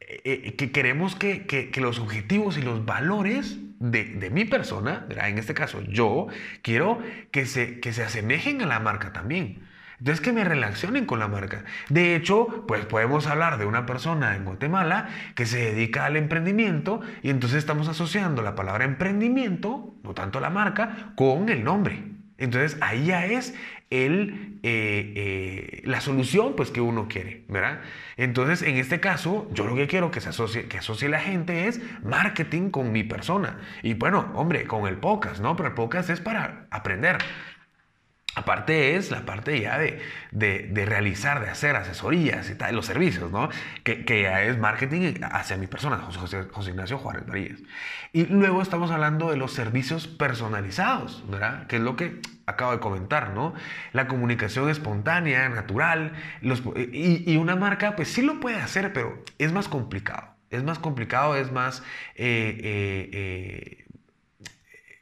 eh, 0.00 0.20
eh, 0.24 0.56
que 0.56 0.72
queremos 0.72 1.14
que, 1.14 1.46
que, 1.46 1.80
los 1.80 2.00
objetivos 2.00 2.58
y 2.58 2.62
los 2.62 2.84
valores 2.84 3.58
de, 3.78 4.06
de, 4.06 4.28
mi 4.28 4.44
persona, 4.44 5.06
en 5.08 5.38
este 5.38 5.54
caso 5.54 5.80
yo, 5.82 6.26
quiero 6.62 6.98
que 7.30 7.46
se, 7.46 7.78
que 7.78 7.92
se 7.92 8.02
asemejen 8.02 8.60
a 8.62 8.66
la 8.66 8.80
marca 8.80 9.12
también. 9.12 9.62
Entonces 10.00 10.20
que 10.20 10.32
me 10.32 10.42
relacionen 10.42 11.06
con 11.06 11.20
la 11.20 11.28
marca. 11.28 11.62
De 11.90 12.16
hecho, 12.16 12.64
pues 12.66 12.86
podemos 12.86 13.28
hablar 13.28 13.56
de 13.56 13.66
una 13.66 13.86
persona 13.86 14.34
en 14.34 14.44
Guatemala 14.44 15.08
que 15.36 15.46
se 15.46 15.58
dedica 15.58 16.06
al 16.06 16.16
emprendimiento 16.16 17.00
y 17.22 17.30
entonces 17.30 17.58
estamos 17.58 17.86
asociando 17.86 18.42
la 18.42 18.56
palabra 18.56 18.84
emprendimiento, 18.84 19.94
no 20.02 20.12
tanto 20.12 20.40
la 20.40 20.50
marca, 20.50 21.12
con 21.14 21.48
el 21.48 21.62
nombre. 21.62 22.02
Entonces 22.36 22.78
ahí 22.80 23.04
ya 23.04 23.26
es 23.26 23.54
el, 23.90 24.60
eh, 24.62 25.12
eh, 25.16 25.82
la 25.84 26.00
solución 26.00 26.54
pues, 26.56 26.70
que 26.70 26.80
uno 26.80 27.08
quiere, 27.08 27.44
¿verdad? 27.48 27.80
Entonces, 28.16 28.62
en 28.62 28.76
este 28.76 29.00
caso, 29.00 29.48
yo 29.52 29.66
lo 29.66 29.74
que 29.74 29.88
quiero 29.88 30.12
que 30.12 30.20
se 30.20 30.28
asocie, 30.28 30.66
que 30.66 30.78
asocie 30.78 31.08
la 31.08 31.20
gente 31.20 31.66
es 31.66 31.80
marketing 32.04 32.70
con 32.70 32.92
mi 32.92 33.02
persona. 33.02 33.58
Y 33.82 33.94
bueno, 33.94 34.30
hombre, 34.34 34.64
con 34.64 34.86
el 34.86 34.96
podcast, 34.96 35.40
¿no? 35.40 35.56
Pero 35.56 35.70
el 35.70 35.74
podcast 35.74 36.08
es 36.08 36.20
para 36.20 36.66
aprender. 36.70 37.18
Aparte 38.36 38.94
es 38.94 39.10
la 39.10 39.26
parte 39.26 39.60
ya 39.60 39.76
de, 39.76 40.00
de, 40.30 40.86
realizar, 40.86 41.40
de 41.40 41.50
hacer 41.50 41.74
asesorías 41.74 42.48
y 42.48 42.54
tal, 42.54 42.76
los 42.76 42.86
servicios, 42.86 43.32
¿no? 43.32 43.48
Que, 43.82 44.04
que 44.04 44.22
ya 44.22 44.42
es 44.42 44.56
marketing 44.56 45.14
hacia 45.32 45.56
mi 45.56 45.66
persona, 45.66 45.98
José, 45.98 46.46
Ignacio 46.68 46.96
Juárez 46.98 47.26
Marías. 47.26 47.58
Y 48.12 48.26
luego 48.26 48.62
estamos 48.62 48.92
hablando 48.92 49.30
de 49.30 49.36
los 49.36 49.52
servicios 49.52 50.06
personalizados, 50.06 51.24
¿verdad? 51.28 51.66
Que 51.66 51.76
es 51.76 51.82
lo 51.82 51.96
que 51.96 52.20
acabo 52.46 52.70
de 52.70 52.78
comentar, 52.78 53.30
¿no? 53.30 53.52
La 53.92 54.06
comunicación 54.06 54.70
espontánea, 54.70 55.48
natural, 55.48 56.12
los, 56.40 56.62
y, 56.76 57.24
y, 57.32 57.36
una 57.36 57.56
marca 57.56 57.96
pues 57.96 58.08
sí 58.12 58.22
lo 58.22 58.38
puede 58.38 58.56
hacer, 58.56 58.92
pero 58.92 59.24
es 59.38 59.52
más 59.52 59.68
complicado. 59.68 60.30
Es 60.50 60.64
más 60.64 60.78
complicado, 60.78 61.36
es 61.36 61.50
más... 61.52 61.82
Eh, 62.16 62.58
eh, 62.62 63.10
eh, 63.12 63.84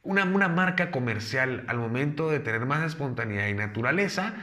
una, 0.09 0.49
marca 0.49 0.91
comercial 0.91 1.65
al 1.69 1.79
momento 1.79 2.31
de 2.31 2.41
tener 2.41 2.65
más 2.67 2.85
espontaneidad 2.85 3.49
y 3.49 3.55
naturaleza, 3.55 4.35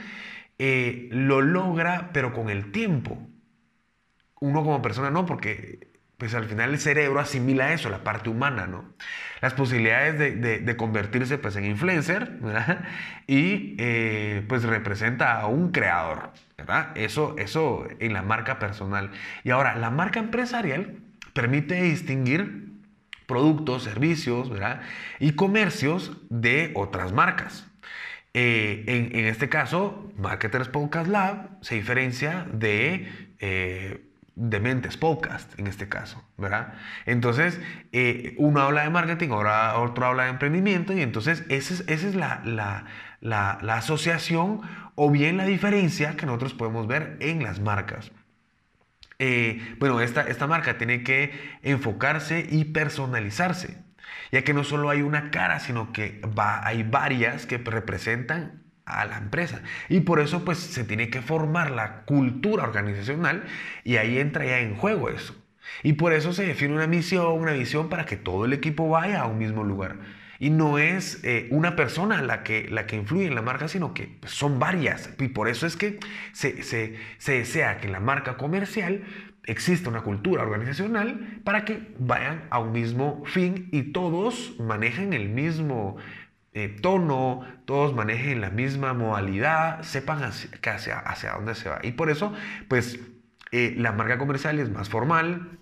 eh, 0.58 1.08
lo 1.10 1.40
logra, 1.42 2.10
pero 2.12 2.32
con 2.32 2.50
el 2.50 2.70
tiempo. 2.70 3.18
Uno 4.40 4.62
como 4.62 4.80
persona 4.82 5.10
no, 5.10 5.26
porque 5.26 5.90
pues 6.18 6.34
al 6.34 6.44
final 6.46 6.70
el 6.70 6.78
cerebro 6.78 7.20
asimila 7.20 7.72
eso, 7.72 7.90
la 7.90 8.04
parte 8.04 8.30
humana, 8.30 8.66
¿no? 8.66 8.94
Las 9.42 9.54
posibilidades 9.54 10.18
de, 10.18 10.76
convertirse 10.76 11.36
pues 11.38 11.56
en 11.56 11.64
influencer. 11.64 12.38
Y 13.28 13.74
eh, 13.78 14.44
pues 14.48 14.62
representa 14.62 15.40
a 15.40 15.46
un 15.48 15.72
creador, 15.72 16.32
¿verdad? 16.56 16.92
Eso, 16.94 17.34
eso 17.38 17.88
en 17.98 18.12
la 18.12 18.22
marca 18.22 18.60
personal. 18.60 19.10
Y 19.42 19.50
ahora, 19.50 19.74
la 19.74 19.90
marca 19.90 20.20
empresarial 20.20 21.00
permite 21.34 21.82
distinguir 21.82 22.65
productos, 23.26 23.84
servicios, 23.84 24.50
¿verdad? 24.50 24.82
Y 25.20 25.32
comercios 25.32 26.12
de 26.30 26.72
otras 26.74 27.12
marcas. 27.12 27.66
Eh, 28.34 28.84
en, 29.12 29.24
este 29.24 29.48
caso, 29.48 30.12
Marketers 30.18 30.68
Podcast 30.68 31.08
Lab 31.08 31.48
se 31.62 31.74
diferencia 31.74 32.46
de 32.52 33.08
eh, 33.40 34.06
de 34.36 34.60
mentes 34.60 34.98
podcast 34.98 35.58
en 35.58 35.66
este 35.66 35.88
caso, 35.88 36.22
¿verdad? 36.36 36.74
Entonces, 37.06 37.58
eh, 37.92 38.34
uno 38.36 38.60
habla 38.60 38.82
de 38.82 38.90
marketing, 38.90 39.30
ahora 39.30 39.78
otro 39.78 40.06
habla 40.06 40.24
de 40.24 40.30
emprendimiento 40.30 40.92
y 40.92 41.00
entonces 41.00 41.44
esa 41.48 41.82
es, 41.86 42.14
la, 42.14 42.42
la, 43.22 43.74
asociación 43.74 44.60
o 44.94 45.10
bien 45.10 45.38
la 45.38 45.46
diferencia 45.46 46.16
que 46.16 46.26
nosotros 46.26 46.52
podemos 46.52 46.86
ver 46.86 47.16
en 47.20 47.42
las 47.42 47.60
marcas. 47.60 48.12
Eh, 49.18 49.76
bueno, 49.78 50.00
esta, 50.00 50.22
esta 50.22 50.46
marca 50.46 50.78
tiene 50.78 51.02
que 51.02 51.32
enfocarse 51.62 52.46
y 52.50 52.64
personalizarse, 52.66 53.78
ya 54.32 54.42
que 54.44 54.52
no 54.54 54.64
solo 54.64 54.90
hay 54.90 55.02
una 55.02 55.30
cara, 55.30 55.58
sino 55.60 55.92
que 55.92 56.20
va, 56.38 56.66
hay 56.66 56.82
varias 56.82 57.46
que 57.46 57.58
representan 57.58 58.64
a 58.84 59.04
la 59.06 59.18
empresa. 59.18 59.62
Y 59.88 60.00
por 60.00 60.20
eso 60.20 60.44
pues 60.44 60.58
se 60.58 60.84
tiene 60.84 61.10
que 61.10 61.22
formar 61.22 61.70
la 61.70 62.04
cultura 62.04 62.64
organizacional 62.64 63.44
y 63.84 63.96
ahí 63.96 64.18
entra 64.18 64.44
ya 64.44 64.60
en 64.60 64.76
juego 64.76 65.08
eso. 65.08 65.34
Y 65.82 65.94
por 65.94 66.12
eso 66.12 66.32
se 66.32 66.46
define 66.46 66.74
una 66.74 66.86
misión, 66.86 67.26
una 67.32 67.52
visión 67.52 67.88
para 67.88 68.06
que 68.06 68.16
todo 68.16 68.44
el 68.44 68.52
equipo 68.52 68.88
vaya 68.88 69.22
a 69.22 69.26
un 69.26 69.38
mismo 69.38 69.64
lugar. 69.64 69.98
Y 70.38 70.50
no 70.50 70.78
es 70.78 71.22
eh, 71.24 71.48
una 71.50 71.76
persona 71.76 72.20
la 72.22 72.42
que, 72.42 72.68
la 72.68 72.86
que 72.86 72.96
influye 72.96 73.26
en 73.26 73.34
la 73.34 73.42
marca, 73.42 73.68
sino 73.68 73.94
que 73.94 74.18
pues, 74.20 74.32
son 74.32 74.58
varias. 74.58 75.10
Y 75.18 75.28
por 75.28 75.48
eso 75.48 75.66
es 75.66 75.76
que 75.76 75.98
se, 76.32 76.62
se, 76.62 76.96
se 77.18 77.32
desea 77.32 77.78
que 77.78 77.86
en 77.86 77.92
la 77.92 78.00
marca 78.00 78.36
comercial 78.36 79.02
exista 79.44 79.88
una 79.88 80.02
cultura 80.02 80.42
organizacional 80.42 81.40
para 81.44 81.64
que 81.64 81.94
vayan 81.98 82.44
a 82.50 82.58
un 82.58 82.72
mismo 82.72 83.22
fin 83.26 83.68
y 83.72 83.92
todos 83.92 84.56
manejen 84.58 85.12
el 85.12 85.28
mismo 85.28 85.96
eh, 86.52 86.68
tono, 86.68 87.46
todos 87.64 87.94
manejen 87.94 88.40
la 88.40 88.50
misma 88.50 88.92
modalidad, 88.92 89.82
sepan 89.82 90.22
hacia, 90.22 90.98
hacia, 90.98 91.32
dónde 91.32 91.54
se 91.54 91.68
va. 91.68 91.80
Y 91.82 91.92
por 91.92 92.10
eso, 92.10 92.32
pues, 92.68 92.98
eh, 93.52 93.74
la 93.76 93.92
marca 93.92 94.18
comercial 94.18 94.58
es 94.58 94.70
más 94.70 94.88
formal, 94.88 95.58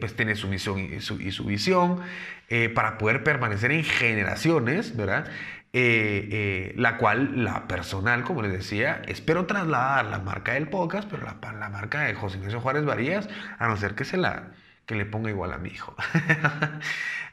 pues 0.00 0.16
tiene 0.16 0.34
su 0.34 0.48
misión 0.48 0.80
y 0.80 1.00
su 1.00 1.44
visión, 1.44 2.00
para 2.74 2.98
poder 2.98 3.24
permanecer 3.24 3.72
en 3.72 3.84
generaciones, 3.84 4.96
¿verdad? 4.96 5.26
la 5.72 6.96
cual 6.96 7.44
la 7.44 7.68
personal, 7.68 8.22
como 8.24 8.40
les 8.42 8.52
decía, 8.52 9.02
espero 9.06 9.46
trasladar 9.46 10.06
la 10.06 10.20
marca 10.20 10.54
del 10.54 10.68
podcast, 10.68 11.08
pero 11.10 11.24
la, 11.24 11.36
la 11.52 11.68
marca 11.68 12.02
de 12.02 12.14
José 12.14 12.38
Ignacio 12.38 12.60
Juárez 12.60 12.84
Varías, 12.84 13.28
a 13.58 13.68
no 13.68 13.76
ser 13.76 13.94
que 13.94 14.04
se 14.04 14.16
la 14.16 14.52
que 14.86 14.94
le 14.94 15.04
ponga 15.04 15.30
igual 15.30 15.52
a 15.52 15.58
mi 15.58 15.70
hijo. 15.70 15.94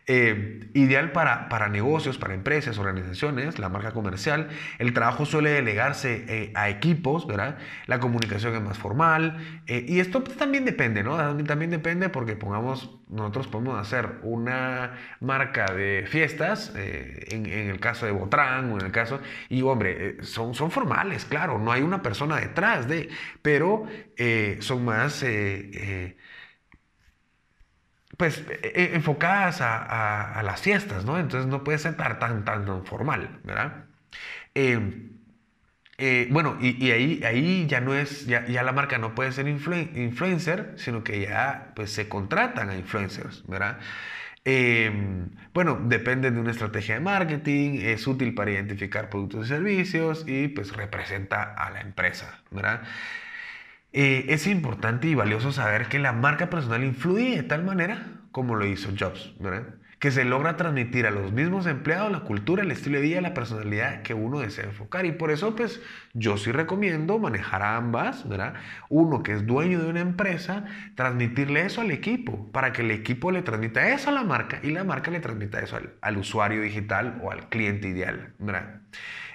Eh, 0.05 0.69
ideal 0.73 1.13
para, 1.13 1.47
para, 1.47 1.69
negocios, 1.69 2.17
para 2.17 2.33
empresas, 2.33 2.77
organizaciones, 2.77 3.57
la 3.57 3.69
marca 3.69 3.93
comercial. 3.93 4.49
El 4.77 4.93
trabajo 4.93 5.25
suele 5.25 5.51
delegarse 5.51 6.25
eh, 6.27 6.51
a 6.55 6.67
equipos, 6.67 7.25
¿verdad? 7.25 7.57
La 7.85 7.99
comunicación 7.99 8.53
es 8.53 8.61
más 8.61 8.77
formal. 8.77 9.37
Eh, 9.65 9.85
y 9.87 10.01
esto 10.01 10.21
también 10.21 10.65
depende, 10.65 11.03
¿no? 11.03 11.15
También 11.45 11.71
depende 11.71 12.09
porque 12.09 12.35
pongamos, 12.35 12.99
nosotros 13.07 13.47
podemos 13.47 13.79
hacer 13.79 14.19
una 14.23 14.91
marca 15.21 15.73
de 15.73 16.05
fiestas, 16.05 16.73
en, 16.75 17.45
en, 17.45 17.69
el 17.69 17.79
caso 17.79 18.05
de 18.05 18.11
Botrán 18.11 18.73
o 18.73 18.79
en 18.79 18.85
el 18.85 18.91
caso, 18.91 19.21
y 19.47 19.61
hombre, 19.61 20.17
son, 20.21 20.53
son 20.53 20.69
formales, 20.69 21.23
claro, 21.23 21.59
no 21.59 21.71
hay 21.71 21.81
una 21.81 22.01
persona 22.01 22.41
detrás 22.41 22.89
de, 22.89 23.09
pero 23.41 23.85
son 24.59 24.83
más 24.83 25.23
pues 28.17 28.43
e, 28.49 28.71
e, 28.75 28.95
enfocadas 28.95 29.61
a, 29.61 30.41
las 30.43 30.61
fiestas, 30.61 31.05
¿no? 31.05 31.19
Entonces 31.19 31.49
no 31.49 31.63
puede 31.63 31.77
ser 31.79 31.95
tan, 31.97 32.19
tan, 32.45 32.85
formal, 32.85 33.39
¿verdad? 33.43 33.85
Eh, 34.55 35.09
eh, 35.97 36.27
bueno, 36.31 36.57
y, 36.59 36.91
ahí, 36.91 37.21
ahí 37.23 37.67
ya 37.67 37.79
no 37.79 37.93
es, 37.93 38.25
ya, 38.25 38.41
la 38.47 38.71
marca 38.71 38.97
no 38.97 39.15
puede 39.15 39.31
ser 39.31 39.47
influencer, 39.47 40.73
sino 40.77 41.03
que 41.03 41.21
ya 41.21 41.71
pues 41.75 41.91
se 41.91 42.09
contratan 42.09 42.69
a 42.69 42.75
influencers, 42.75 43.45
¿verdad? 43.47 43.79
Eh, 44.45 44.91
bueno, 45.53 45.79
depende 45.85 46.31
de 46.31 46.39
una 46.39 46.51
estrategia 46.51 46.95
de 46.95 47.01
marketing, 47.01 47.79
es 47.81 48.05
útil 48.07 48.33
para 48.33 48.51
identificar 48.51 49.09
productos 49.09 49.45
y 49.45 49.49
servicios 49.49 50.25
y 50.27 50.49
pues 50.49 50.75
representa 50.75 51.53
a 51.53 51.69
la 51.71 51.81
empresa, 51.81 52.41
¿verdad? 52.51 52.81
Eh, 53.93 54.25
es 54.29 54.47
importante 54.47 55.07
y 55.07 55.13
valioso 55.15 55.51
saber 55.51 55.87
que 55.87 55.99
la 55.99 56.13
marca 56.13 56.49
personal 56.49 56.83
influye 56.83 57.35
de 57.35 57.43
tal 57.43 57.63
manera 57.63 58.07
como 58.31 58.55
lo 58.55 58.65
hizo 58.65 58.89
Jobs. 58.97 59.35
Que 59.99 60.11
se 60.11 60.25
logra 60.25 60.57
transmitir 60.57 61.05
a 61.05 61.11
los 61.11 61.31
mismos 61.31 61.67
empleados 61.67 62.11
la 62.11 62.21
cultura, 62.21 62.63
el 62.63 62.71
estilo 62.71 62.97
de 62.97 63.03
vida, 63.03 63.21
la 63.21 63.35
personalidad 63.35 64.01
que 64.01 64.15
uno 64.15 64.39
desea 64.39 64.65
enfocar. 64.65 65.05
Y 65.05 65.11
por 65.13 65.31
eso, 65.31 65.55
pues, 65.55 65.79
yo 66.13 66.37
sí 66.37 66.51
recomiendo 66.51 67.19
manejar 67.19 67.61
ambas, 67.61 68.27
¿verdad? 68.27 68.55
Uno 68.89 69.21
que 69.23 69.33
es 69.33 69.45
dueño 69.45 69.79
de 69.81 69.89
una 69.89 70.01
empresa, 70.01 70.65
transmitirle 70.95 71.61
eso 71.65 71.81
al 71.81 71.91
equipo, 71.91 72.51
para 72.51 72.73
que 72.73 72.81
el 72.81 72.91
equipo 72.91 73.31
le 73.31 73.43
transmita 73.43 73.87
eso 73.89 74.09
a 74.09 74.13
la 74.13 74.23
marca 74.23 74.59
y 74.63 74.71
la 74.71 74.83
marca 74.83 75.11
le 75.11 75.19
transmita 75.19 75.59
eso 75.59 75.77
al, 75.77 75.93
al 76.01 76.17
usuario 76.17 76.61
digital 76.61 77.21
o 77.23 77.31
al 77.31 77.47
cliente 77.49 77.87
ideal, 77.87 78.33
¿verdad? 78.39 78.81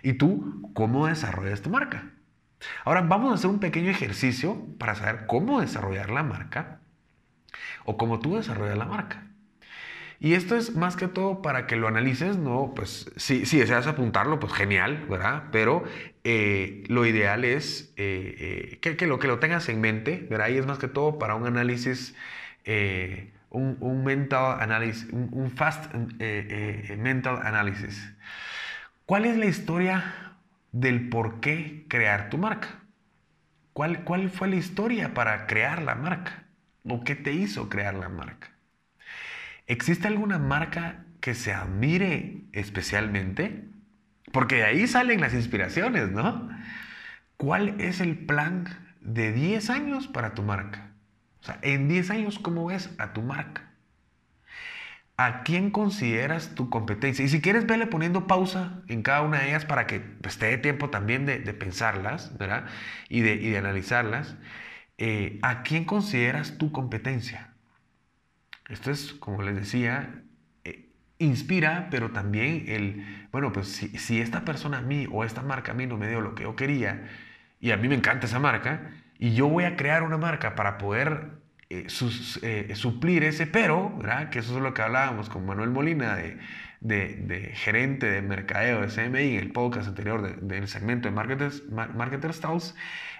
¿Y 0.03 0.14
tú 0.14 0.71
cómo 0.75 1.07
desarrollas 1.07 1.62
tu 1.62 1.71
marca? 1.71 2.17
Ahora 2.85 3.03
vamos 3.03 3.31
a 3.31 3.35
hacer 3.35 3.51
un 3.51 3.61
pequeño 3.61 3.90
ejercicio 3.90 4.64
para 4.79 4.94
saber 4.94 5.27
cómo 5.27 5.61
desarrollar 5.61 6.11
la 6.11 6.23
marca 6.23 6.81
o 7.85 7.97
cómo 7.97 8.21
tú 8.21 8.37
desarrollas 8.37 8.79
la 8.79 8.87
marca. 8.87 9.25
Y 10.21 10.35
esto 10.35 10.57
es 10.57 10.75
más 10.75 10.97
que 10.97 11.07
todo 11.07 11.42
para 11.42 11.68
que 11.68 11.77
lo 11.77 11.87
analices, 11.87 12.37
no, 12.37 12.73
pues 12.75 13.11
si, 13.16 13.47
si 13.47 13.59
deseas 13.59 13.87
apuntarlo, 13.87 14.40
pues 14.40 14.53
genial, 14.53 15.07
¿verdad? 15.09 15.44
Pero 15.53 15.85
eh, 16.25 16.83
lo 16.88 17.07
ideal 17.07 17.44
es 17.44 17.92
eh, 17.97 18.79
eh, 18.83 18.97
que, 18.97 19.07
lo, 19.07 19.21
que 19.21 19.29
lo 19.29 19.38
tengas 19.38 19.68
en 19.68 19.81
mente, 19.81 20.27
¿verdad? 20.29 20.49
Y 20.49 20.59
es 20.59 20.66
más 20.66 20.79
que 20.79 20.88
todo 20.88 21.21
para 21.21 21.37
un 21.37 21.47
análisis, 21.47 22.16
un, 23.51 24.05
mental 24.05 24.61
análisis, 24.61 25.09
un 25.12 25.53
fast 25.53 25.94
mental 25.94 27.40
análisis. 27.44 28.12
¿Cuál 29.07 29.25
es 29.25 29.37
la 29.38 29.47
historia 29.47 30.28
del 30.81 31.09
por 31.09 31.41
qué 31.41 31.87
crear 31.88 32.31
tu 32.31 32.38
marca. 32.38 32.69
¿Cuál, 33.73 34.05
¿Cuál 34.05 34.31
fue 34.31 34.49
la 34.49 34.57
historia 34.57 35.12
para 35.12 35.47
crear 35.47 35.83
la 35.83 35.95
marca? 35.95 36.45
¿O 36.85 37.03
qué 37.03 37.17
te 37.17 37.33
hizo 37.33 37.69
crear 37.69 37.95
la 37.95 38.09
marca? 38.09 38.53
¿Existe 39.67 40.07
alguna 40.07 40.38
marca 40.38 41.05
que 41.21 41.35
se 41.35 41.53
admire 41.53 42.45
especialmente? 42.53 43.64
Porque 44.33 44.57
de 44.57 44.64
ahí 44.64 44.87
salen 44.87 45.21
las 45.21 45.35
inspiraciones, 45.35 46.11
¿no? 46.11 46.49
¿Cuál 47.37 47.81
es 47.81 48.01
el 48.01 48.17
plan 48.17 48.67
de 49.01 49.33
10 49.33 49.71
años 49.71 50.07
para 50.07 50.35
tu 50.35 50.43
marca? 50.43 50.93
O 51.41 51.45
sea, 51.45 51.59
en 51.62 51.88
10 51.88 52.11
años, 52.11 52.38
¿cómo 52.38 52.67
ves 52.67 52.91
a 52.99 53.12
tu 53.12 53.23
marca? 53.23 53.73
¿A 55.20 55.42
quién 55.42 55.72
consideras 55.72 56.54
tu 56.54 56.70
competencia? 56.70 57.24
Y 57.24 57.28
si 57.28 57.40
quieres, 57.40 57.66
vele 57.66 57.88
poniendo 57.88 58.28
pausa 58.28 58.83
en 58.87 59.02
cada 59.02 59.22
una 59.22 59.40
de 59.40 59.48
ellas 59.48 59.64
para 59.64 59.88
que 59.88 59.98
pues, 59.98 60.38
te 60.38 60.46
dé 60.46 60.59
tiempo 60.59 60.90
también 60.90 61.26
de, 61.26 61.40
pensarlas, 61.54 62.38
¿verdad? 62.38 62.66
Y 63.09 63.22
de, 63.22 63.59
analizarlas. 63.59 64.37
Eh, 64.96 65.40
¿A 65.42 65.64
quién 65.64 65.85
consideras 65.87 66.57
tu 66.57 66.70
competencia? 66.70 67.52
Esto 68.68 68.92
es, 68.92 69.12
como 69.14 69.42
les 69.42 69.57
decía, 69.57 70.22
eh, 70.62 70.92
inspira, 71.18 71.88
pero 71.90 72.12
también 72.12 72.66
el, 72.68 73.28
bueno, 73.33 73.52
pues 73.52 73.66
si, 73.68 73.98
si, 73.98 74.20
esta 74.20 74.44
persona 74.44 74.78
a 74.78 74.83
mí 74.83 75.09
o 75.11 75.24
esta 75.24 75.42
marca 75.42 75.72
a 75.72 75.74
mí 75.74 75.87
no 75.87 75.96
me 75.96 76.09
dio 76.09 76.20
lo 76.20 76.37
que 76.37 76.44
yo 76.44 76.54
quería, 76.54 77.09
y 77.61 77.72
a 77.72 77.76
mí 77.76 77.88
me 77.88 77.96
encanta 77.96 78.26
esa 78.26 78.38
marca, 78.38 78.92
y 79.18 79.35
yo 79.35 79.48
voy 79.48 79.64
a 79.64 79.76
crear 79.76 80.04
una 80.04 80.16
marca 80.16 80.54
para 80.54 80.78
poder 80.78 81.38
eh, 81.70 81.87
eh, 82.42 82.74
suplir 82.74 83.24
ese 83.24 83.46
pero, 83.46 83.94
¿verdad? 83.98 84.31
que 84.31 84.38
eso 84.38 84.57
es 84.57 84.62
lo 84.62 84.72
que 84.72 84.81
hablábamos 84.81 85.28
con 85.28 85.44
Manuel 85.44 85.70
Molina, 85.70 86.16
de, 86.16 86.38
de, 86.81 87.50
gerente 87.54 88.11
de 88.11 88.22
mercadeo 88.22 88.81
de 88.81 88.88
CMI, 88.88 89.37
en 89.37 89.40
el 89.40 89.52
podcast 89.52 89.88
anterior 89.88 90.40
del 90.40 90.68
segmento 90.68 91.09
de 91.09 91.14
Marketers, 91.14 91.64
Marketers 91.70 92.74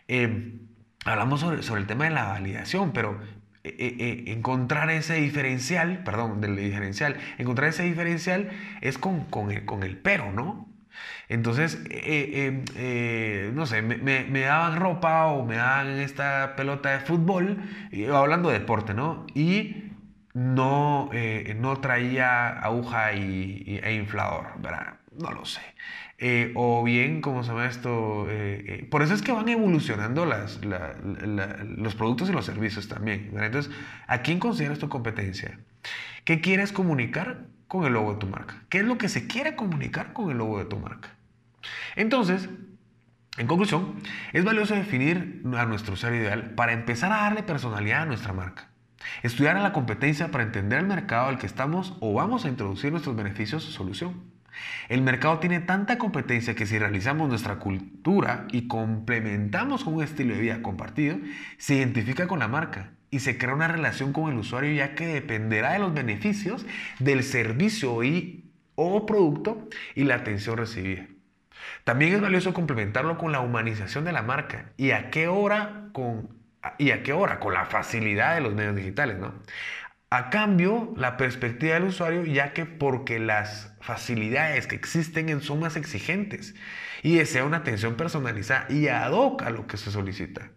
eh, 0.09 0.61
hablamos 1.05 1.41
sobre, 1.41 1.63
sobre, 1.63 1.83
el 1.83 1.87
tema 1.87 2.05
de 2.05 2.11
la 2.11 2.25
validación, 2.25 2.93
pero 2.93 3.21
encontrar 3.65 4.89
ese 4.91 5.15
diferencial, 5.17 6.03
perdón, 6.03 6.41
del 6.41 6.57
diferencial, 6.57 7.17
encontrar 7.37 7.69
ese 7.69 7.83
diferencial 7.83 8.49
es 8.81 8.97
con, 8.97 9.25
con, 9.27 9.51
el, 9.51 9.67
con 9.67 9.83
el 9.83 9.99
pero, 9.99 10.33
¿no? 10.33 10.68
Entonces, 11.29 11.79
no 13.55 13.67
sé, 13.67 13.83
me, 13.83 14.41
daban 14.41 14.77
ropa 14.77 15.27
o 15.27 15.45
me 15.45 15.57
daban 15.57 15.89
esta 15.99 16.55
pelota 16.57 16.91
de 16.91 17.01
fútbol, 17.01 17.59
hablando 18.13 18.49
de 18.49 18.59
deporte, 18.59 18.95
¿no? 18.95 19.27
Y 19.35 19.93
no, 20.35 21.11
no 21.57 21.77
traía 21.81 22.49
aguja 22.49 23.13
y, 23.13 23.81
e 23.83 23.95
inflador, 23.95 24.61
¿verdad? 24.61 24.95
No 25.19 25.33
lo 25.33 25.45
sé. 25.45 25.61
Eh, 26.21 26.53
o 26.57 26.83
bien, 26.83 27.21
¿cómo 27.21 27.45
se 27.45 27.51
llama 27.51 27.67
esto? 27.67 28.27
Eh, 28.29 28.65
eh, 28.67 28.87
por 28.91 29.03
eso 29.03 29.15
es 29.15 29.23
que 29.23 29.31
van 29.31 29.49
evolucionando 29.49 30.27
las, 30.27 30.61
los 30.65 31.95
productos 31.95 32.29
y 32.29 32.33
los 32.33 32.45
servicios 32.45 32.89
también. 32.89 33.31
Entonces, 33.41 33.73
¿a 34.09 34.23
quién 34.23 34.41
consideras 34.41 34.81
tu 34.81 34.89
competencia? 34.89 35.61
¿Qué 36.25 36.41
quieres 36.41 36.73
comunicar 36.73 37.47
con 37.69 37.85
el 37.85 37.93
logo 37.93 38.15
de 38.15 38.19
tu 38.19 38.27
marca? 38.27 38.63
¿Qué 38.69 38.79
es 38.79 38.85
lo 38.85 38.99
que 38.99 39.09
se 39.09 39.27
quiere 39.27 39.55
comunicar 39.55 40.13
con 40.13 40.31
el 40.31 40.39
logo 40.39 40.59
de 40.59 40.65
tu 40.65 40.79
marca? 40.79 41.11
Entonces, 41.95 42.49
en 43.37 43.47
conclusión, 43.47 43.95
es 44.33 44.45
valioso 44.45 44.75
definir 44.75 45.43
a 45.57 45.65
nuestro 45.67 45.95
ser 45.95 46.15
ideal 46.15 46.51
para 46.57 46.73
empezar 46.73 47.13
a 47.13 47.19
darle 47.19 47.45
personalidad 47.45 48.03
a 48.03 48.07
nuestra 48.07 48.33
marca. 48.33 48.71
Estudiar 49.23 49.57
a 49.57 49.63
la 49.63 49.73
competencia 49.73 50.31
para 50.31 50.45
entender 50.45 50.81
el 50.81 50.87
mercado 50.87 51.29
al 51.29 51.39
que 51.39 51.47
estamos 51.47 51.97
o 52.01 52.15
vamos 52.15 52.45
a 52.45 52.49
introducir 52.49 52.91
nuestros 52.91 53.15
beneficios 53.15 53.67
o 53.69 53.71
solución. 53.71 54.25
El 54.89 55.03
mercado 55.03 55.39
tiene 55.39 55.61
tanta 55.61 55.99
competencia 55.99 56.57
que 56.57 56.67
si 56.67 56.79
realizamos 56.79 57.29
nuestra 57.29 57.61
cultura 57.61 58.49
y 58.51 58.67
complementamos 58.67 59.85
con 59.85 59.95
un 59.95 60.03
estilo 60.03 60.35
de 60.35 60.41
vida 60.41 60.63
compartido, 60.63 61.19
se 61.59 61.77
identifica 61.77 62.27
con 62.27 62.41
la 62.41 62.49
marca 62.49 62.91
y 63.11 63.21
se 63.21 63.39
crea 63.39 63.55
una 63.55 63.69
relación 63.69 64.13
con 64.13 64.33
el 64.33 64.39
usuario 64.39 64.73
ya 64.73 64.95
que 64.95 65.07
dependerá 65.07 65.73
de 65.73 65.79
los 65.79 65.95
beneficios 65.95 66.67
del 66.99 67.23
servicio 67.23 68.03
y, 68.05 68.51
o 68.75 69.07
producto 69.07 69.69
y 69.95 70.05
la 70.05 70.17
atención 70.17 70.57
recibida. 70.57 71.07
También 71.85 72.15
es 72.15 72.21
valioso 72.21 72.55
complementarlo 72.55 73.19
con 73.19 73.33
la 73.33 73.41
humanización 73.41 74.05
de 74.05 74.13
la 74.13 74.23
marca 74.23 74.73
y 74.77 74.93
a 74.93 75.11
qué 75.11 75.29
hora 75.29 75.89
con 75.93 76.39
y 76.77 76.91
a 76.91 77.03
qué 77.03 77.13
hora 77.13 77.41
con 77.41 77.55
la 77.55 77.67
facilidad 77.67 78.35
de 78.35 78.41
los 78.41 78.55
medios 78.55 78.77
digitales, 78.77 79.19
¿no? 79.19 79.35
A 80.11 80.31
cambio, 80.31 80.95
la 80.97 81.17
perspectiva 81.19 81.75
del 81.75 81.85
usuario, 81.85 82.25
ya 82.25 82.53
que 82.55 82.65
porque 82.65 83.19
las 83.19 83.75
facilidades 83.81 84.67
que 84.67 84.75
existen 84.75 85.41
son 85.43 85.61
más 85.61 85.77
exigentes 85.77 86.55
y 87.03 87.17
desea 87.17 87.45
una 87.45 87.59
atención 87.59 87.97
personalizada 87.97 88.67
y 88.71 88.89
ad 88.89 89.13
hoc 89.13 89.43
a 89.43 89.51
lo 89.51 89.67
que 89.67 89.77
se 89.77 89.91
solicita. 89.91 90.51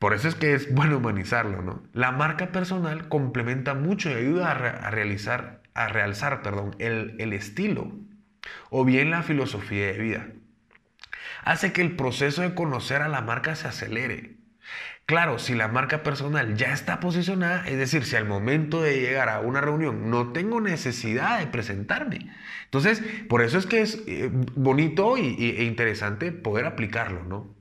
Por 0.00 0.14
eso 0.14 0.26
es 0.26 0.34
que 0.34 0.54
es 0.54 0.74
bueno 0.74 0.96
humanizarlo, 0.96 1.62
¿no? 1.62 1.84
La 1.92 2.10
marca 2.10 2.50
personal 2.50 3.08
complementa 3.08 3.74
mucho 3.74 4.10
y 4.10 4.14
ayuda 4.14 4.50
a, 4.50 4.90
realizar, 4.90 5.62
a 5.74 5.86
realzar 5.86 6.42
perdón, 6.42 6.74
el, 6.80 7.14
el 7.20 7.32
estilo 7.32 7.92
o 8.70 8.84
bien 8.84 9.12
la 9.12 9.22
filosofía 9.22 9.86
de 9.86 9.98
vida. 9.98 10.26
Hace 11.44 11.72
que 11.72 11.82
el 11.82 11.94
proceso 11.94 12.42
de 12.42 12.54
conocer 12.54 13.02
a 13.02 13.08
la 13.08 13.20
marca 13.20 13.54
se 13.54 13.68
acelere 13.68 14.40
Claro, 15.10 15.40
si 15.40 15.54
la 15.54 15.66
marca 15.66 16.04
personal 16.04 16.54
ya 16.54 16.72
está 16.72 17.00
posicionada, 17.00 17.66
es 17.66 17.76
decir, 17.76 18.04
si 18.04 18.14
al 18.14 18.26
momento 18.26 18.80
de 18.80 19.00
llegar 19.00 19.28
a 19.28 19.40
una 19.40 19.60
reunión 19.60 20.08
no 20.08 20.32
tengo 20.32 20.60
necesidad 20.60 21.40
de 21.40 21.48
presentarme. 21.48 22.30
Entonces, 22.66 23.02
por 23.28 23.42
eso 23.42 23.58
es 23.58 23.66
que 23.66 23.80
es 23.80 24.04
eh, 24.06 24.30
bonito 24.54 25.16
e 25.16 25.64
interesante 25.64 26.30
poder 26.30 26.64
aplicarlo, 26.66 27.24
¿no? 27.24 27.59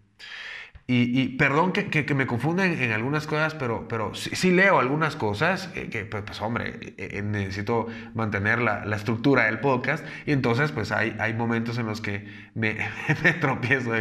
Y, 0.92 1.38
perdón 1.38 1.72
que, 1.72 2.16
me 2.16 2.26
confunden 2.26 2.82
en 2.82 2.92
algunas 2.94 3.28
cosas, 3.28 3.54
pero, 3.54 3.88
pero 3.88 4.16
sí, 4.16 4.50
leo 4.50 4.80
algunas 4.80 5.16
cosas 5.16 5.70
eh, 5.76 5.88
que, 5.88 6.04
pues, 6.04 6.24
pues 6.26 6.42
hombre, 6.42 6.80
eh, 6.98 7.10
eh, 7.12 7.22
necesito 7.22 7.86
mantener 8.16 8.60
la, 8.60 8.84
estructura 8.96 9.46
del 9.46 9.60
podcast. 9.60 10.04
Y 10.26 10.32
entonces, 10.32 10.72
pues 10.72 10.92
hay, 10.92 11.16
hay 11.20 11.36
momentos 11.36 11.78
en 11.78 11.86
los 11.86 12.02
que 12.02 12.26
me, 12.56 12.76
tropiezo 13.40 13.92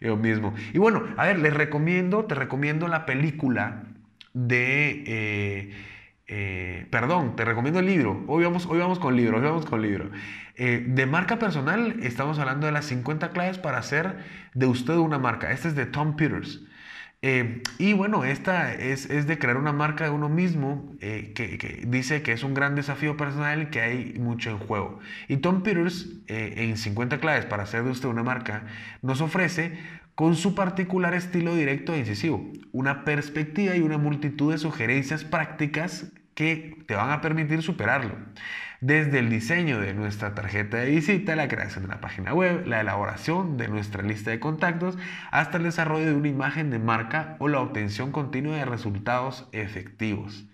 yo, 0.00 0.16
mismo. 0.16 0.54
Y 0.72 0.78
bueno, 0.78 1.04
a 1.16 1.26
ver, 1.26 1.38
les 1.38 1.54
recomiendo, 1.54 2.24
te 2.24 2.34
recomiendo 2.34 2.88
la 2.88 3.06
película 3.06 3.84
de... 4.32 5.70
perdón, 6.26 7.36
te 7.36 7.44
recomiendo 7.44 7.80
el 7.80 7.86
libro. 7.86 8.24
Hoy 8.26 8.44
vamos, 8.44 8.66
hoy 8.66 8.78
vamos 8.78 8.98
con 8.98 9.16
libro, 9.16 9.38
hoy 9.38 9.44
vamos 9.44 9.66
con 9.66 9.82
libro. 9.82 10.10
Eh, 10.56 10.84
de 10.86 11.06
marca 11.06 11.38
personal, 11.38 11.96
estamos 12.02 12.38
hablando 12.38 12.66
de 12.66 12.72
las 12.72 12.84
50 12.86 13.30
claves 13.30 13.58
para 13.58 13.78
hacer 13.78 14.18
de 14.54 14.66
usted 14.66 14.94
una 14.94 15.18
marca. 15.18 15.50
Este 15.50 15.68
es 15.68 15.74
de 15.74 15.86
Tom 15.86 16.14
Peters. 16.16 16.60
Eh, 17.22 17.62
y 17.78 17.94
bueno, 17.94 18.24
esta 18.24 18.74
es, 18.74 19.08
de 19.08 19.38
crear 19.38 19.56
una 19.56 19.72
marca 19.72 20.04
de 20.04 20.10
uno 20.10 20.28
mismo 20.28 20.94
eh, 21.00 21.32
que, 21.34 21.82
dice 21.86 22.22
que 22.22 22.32
es 22.32 22.44
un 22.44 22.52
gran 22.54 22.74
desafío 22.74 23.16
personal 23.16 23.62
y 23.62 23.66
que 23.66 23.80
hay 23.80 24.14
mucho 24.18 24.50
en 24.50 24.58
juego. 24.58 25.00
Y 25.26 25.38
Tom 25.38 25.62
Peters, 25.62 26.08
en 26.28 26.76
50 26.76 27.18
claves 27.18 27.46
para 27.46 27.64
hacer 27.64 27.82
de 27.82 27.90
usted 27.90 28.08
una 28.08 28.22
marca, 28.22 28.66
nos 29.02 29.20
ofrece 29.22 29.78
con 30.14 30.36
su 30.36 30.54
particular 30.54 31.14
estilo 31.14 31.54
directo 31.54 31.94
e 31.94 31.98
incisivo, 31.98 32.44
una 32.72 33.04
perspectiva 33.04 33.76
y 33.76 33.80
una 33.80 33.98
multitud 33.98 34.52
de 34.52 34.58
sugerencias 34.58 35.24
prácticas 35.24 36.12
que 36.34 36.78
te 36.86 36.94
van 36.94 37.10
a 37.10 37.20
permitir 37.20 37.62
superarlo 37.62 38.16
desde 38.84 39.18
el 39.18 39.30
diseño 39.30 39.80
de 39.80 39.94
nuestra 39.94 40.34
tarjeta 40.34 40.76
de 40.76 40.90
visita, 40.90 41.36
la 41.36 41.48
creación 41.48 41.84
de 41.84 41.88
la 41.88 42.02
página 42.02 42.34
web, 42.34 42.66
la 42.66 42.82
elaboración 42.82 43.56
de 43.56 43.68
nuestra 43.68 44.02
lista 44.02 44.30
de 44.30 44.40
contactos, 44.40 44.98
hasta 45.30 45.56
el 45.56 45.62
desarrollo 45.62 46.04
de 46.04 46.14
una 46.14 46.28
imagen 46.28 46.70
de 46.70 46.78
marca 46.78 47.36
o 47.38 47.48
la 47.48 47.60
obtención 47.60 48.12
continua 48.12 48.56
de 48.56 48.66
resultados 48.66 49.48
efectivos. 49.52 50.44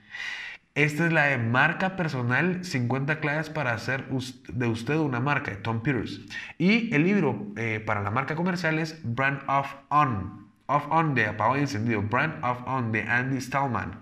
Esta 0.80 1.04
es 1.04 1.12
la 1.12 1.24
de 1.24 1.36
marca 1.36 1.94
personal, 1.94 2.64
50 2.64 3.20
claves 3.20 3.50
para 3.50 3.74
hacer 3.74 4.06
de 4.08 4.66
usted 4.66 4.96
una 4.96 5.20
marca, 5.20 5.50
de 5.50 5.58
Tom 5.58 5.82
Peters. 5.82 6.22
Y 6.56 6.94
el 6.94 7.04
libro 7.04 7.48
eh, 7.56 7.82
para 7.84 8.00
la 8.00 8.10
marca 8.10 8.34
comercial 8.34 8.78
es 8.78 8.98
Brand 9.02 9.42
of 9.46 9.66
On, 9.90 10.48
of 10.64 10.86
On 10.88 11.14
de 11.14 11.26
apagado 11.26 11.58
y 11.58 11.60
encendido, 11.60 12.00
Brand 12.00 12.42
of 12.42 12.62
On 12.64 12.92
de 12.92 13.02
Andy 13.02 13.42
Stallman. 13.42 14.00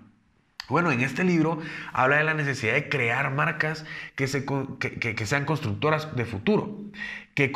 Bueno, 0.69 0.89
en 0.93 1.01
este 1.01 1.25
libro 1.25 1.59
habla 1.91 2.15
de 2.15 2.23
la 2.23 2.33
necesidad 2.33 2.75
de 2.75 2.87
crear 2.87 3.29
marcas 3.33 3.83
que, 4.15 4.27
sean 4.29 5.43
constructoras 5.43 6.15
de 6.15 6.23
futuro, 6.23 6.79
que, 7.33 7.51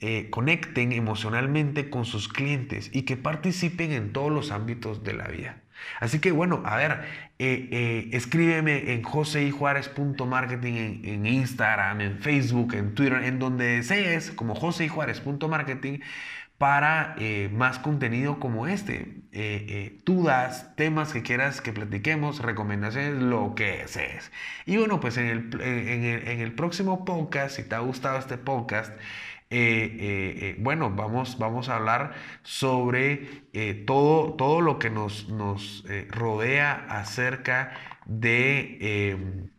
eh, 0.00 0.28
conecten 0.30 0.90
emocionalmente 0.90 1.88
con 1.88 2.04
sus 2.04 2.26
clientes 2.26 2.90
y 2.92 3.02
que 3.02 3.16
participen 3.16 3.92
en 3.92 4.12
todos 4.12 4.32
los 4.32 4.50
ámbitos 4.50 5.04
de 5.04 5.12
la 5.12 5.28
vida. 5.28 5.62
Así 6.00 6.18
que 6.18 6.32
bueno, 6.32 6.62
a 6.64 6.76
ver, 6.76 7.04
eh, 7.44 7.68
eh, 7.72 8.08
escríbeme 8.12 8.92
en 8.92 9.02
joseijuárez.marketing 9.02 10.74
en, 10.74 11.00
en 11.04 11.26
Instagram, 11.26 12.00
en 12.00 12.18
Facebook, 12.20 12.74
en 12.74 12.94
Twitter, 12.94 13.24
en 13.24 13.40
donde 13.40 13.64
desees, 13.64 14.30
como 14.30 14.54
joseijuárez.marketing 14.54 15.98
para 16.58 17.16
eh, 17.18 17.50
más 17.52 17.80
contenido 17.80 18.38
como 18.38 18.68
este. 18.68 19.16
Eh, 19.32 19.98
dudas, 20.04 20.76
temas 20.76 21.12
que 21.12 21.22
quieras 21.22 21.60
que 21.60 21.72
platiquemos, 21.72 22.38
recomendaciones, 22.38 23.20
lo 23.20 23.56
que 23.56 23.88
seas. 23.88 24.30
Y 24.64 24.76
bueno, 24.76 25.00
pues 25.00 25.16
en 25.16 25.26
el, 25.26 25.60
en 25.60 26.40
el, 26.40 26.52
próximo 26.54 27.04
podcast, 27.04 27.56
si 27.56 27.64
te 27.64 27.74
ha 27.74 27.80
gustado 27.80 28.20
este 28.20 28.38
podcast, 28.38 28.92
bueno, 30.58 30.90
vamos, 30.90 31.38
vamos 31.38 31.68
a 31.68 31.76
hablar 31.76 32.14
sobre 32.42 33.44
todo, 33.86 34.34
todo 34.34 34.60
lo 34.60 34.78
que 34.78 34.90
nos, 34.90 35.28
nos 35.28 35.84
rodea 36.10 36.86
acerca 36.88 37.72
de 38.06 39.50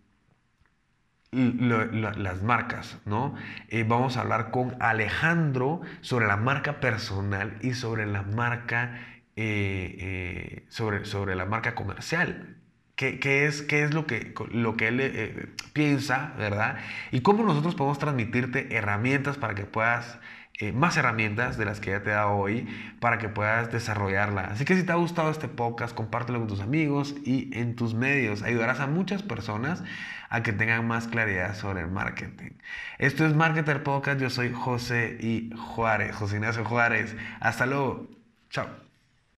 las 1.34 2.44
marcas, 2.44 3.00
¿no? 3.06 3.36
Eh, 3.70 3.84
vamos 3.88 4.18
a 4.18 4.22
hablar 4.22 4.52
con 4.52 4.76
Alejandro 4.80 5.82
sobre 6.02 6.28
la 6.28 6.38
marca 6.38 6.80
personal 6.80 7.58
y 7.62 7.74
sobre 7.74 8.06
la 8.06 8.24
marca, 8.24 9.00
eh, 9.36 9.96
eh, 10.00 10.66
sobre, 10.70 11.06
sobre 11.06 11.36
la 11.36 11.46
marca 11.46 11.76
comercial. 11.76 12.63
¿Qué, 12.96 13.20
qué 13.20 13.46
es, 13.48 13.64
qué 13.64 13.84
es 13.84 13.94
lo 13.94 14.06
que, 14.06 14.34
lo 14.52 14.78
que 14.78 14.88
él 14.90 15.54
piensa, 15.74 16.34
verdad? 16.38 16.78
Y 17.12 17.22
cómo 17.22 17.44
nosotros 17.44 17.76
podemos 17.76 18.00
transmitirte 18.00 18.76
herramientas 18.76 19.38
para 19.38 19.56
que 19.56 19.66
puedas 19.66 20.20
eh, 20.60 20.72
más 20.72 20.96
herramientas 20.98 21.58
de 21.58 21.66
las 21.66 21.80
que 21.80 21.90
ya 21.90 22.04
te 22.04 22.12
he 22.12 22.14
dado 22.14 22.34
hoy 22.34 22.68
para 23.00 23.18
que 23.18 23.28
puedas 23.28 23.72
desarrollarla. 23.72 24.44
Así 24.44 24.66
que 24.66 24.76
si 24.76 24.84
te 24.84 24.92
ha 24.92 24.96
gustado 24.96 25.32
este 25.32 25.48
podcast, 25.48 25.96
compártelo 25.96 26.38
con 26.40 26.48
tus 26.48 26.62
amigos 26.62 27.16
y 27.26 27.50
en 27.58 27.76
tus 27.76 27.96
medios. 27.96 28.44
Ayudarás 28.44 28.80
a 28.80 28.86
muchas 28.88 29.24
personas 29.24 29.84
a 30.30 30.44
que 30.44 30.54
tengan 30.54 30.88
más 30.88 31.08
claridad 31.08 31.56
sobre 31.56 31.82
el 31.82 31.88
marketing. 31.88 32.52
Esto 33.00 33.26
es 33.26 33.36
Marketer 33.36 33.82
Podcast. 33.84 34.20
Yo 34.22 34.30
soy 34.30 34.54
José 34.54 35.18
y 35.20 35.52
Juárez, 35.58 36.16
José 36.16 36.36
Ignacio 36.36 36.64
Juárez. 36.66 37.16
Hasta 37.40 37.66
luego. 37.66 38.08
Chao. 38.52 38.83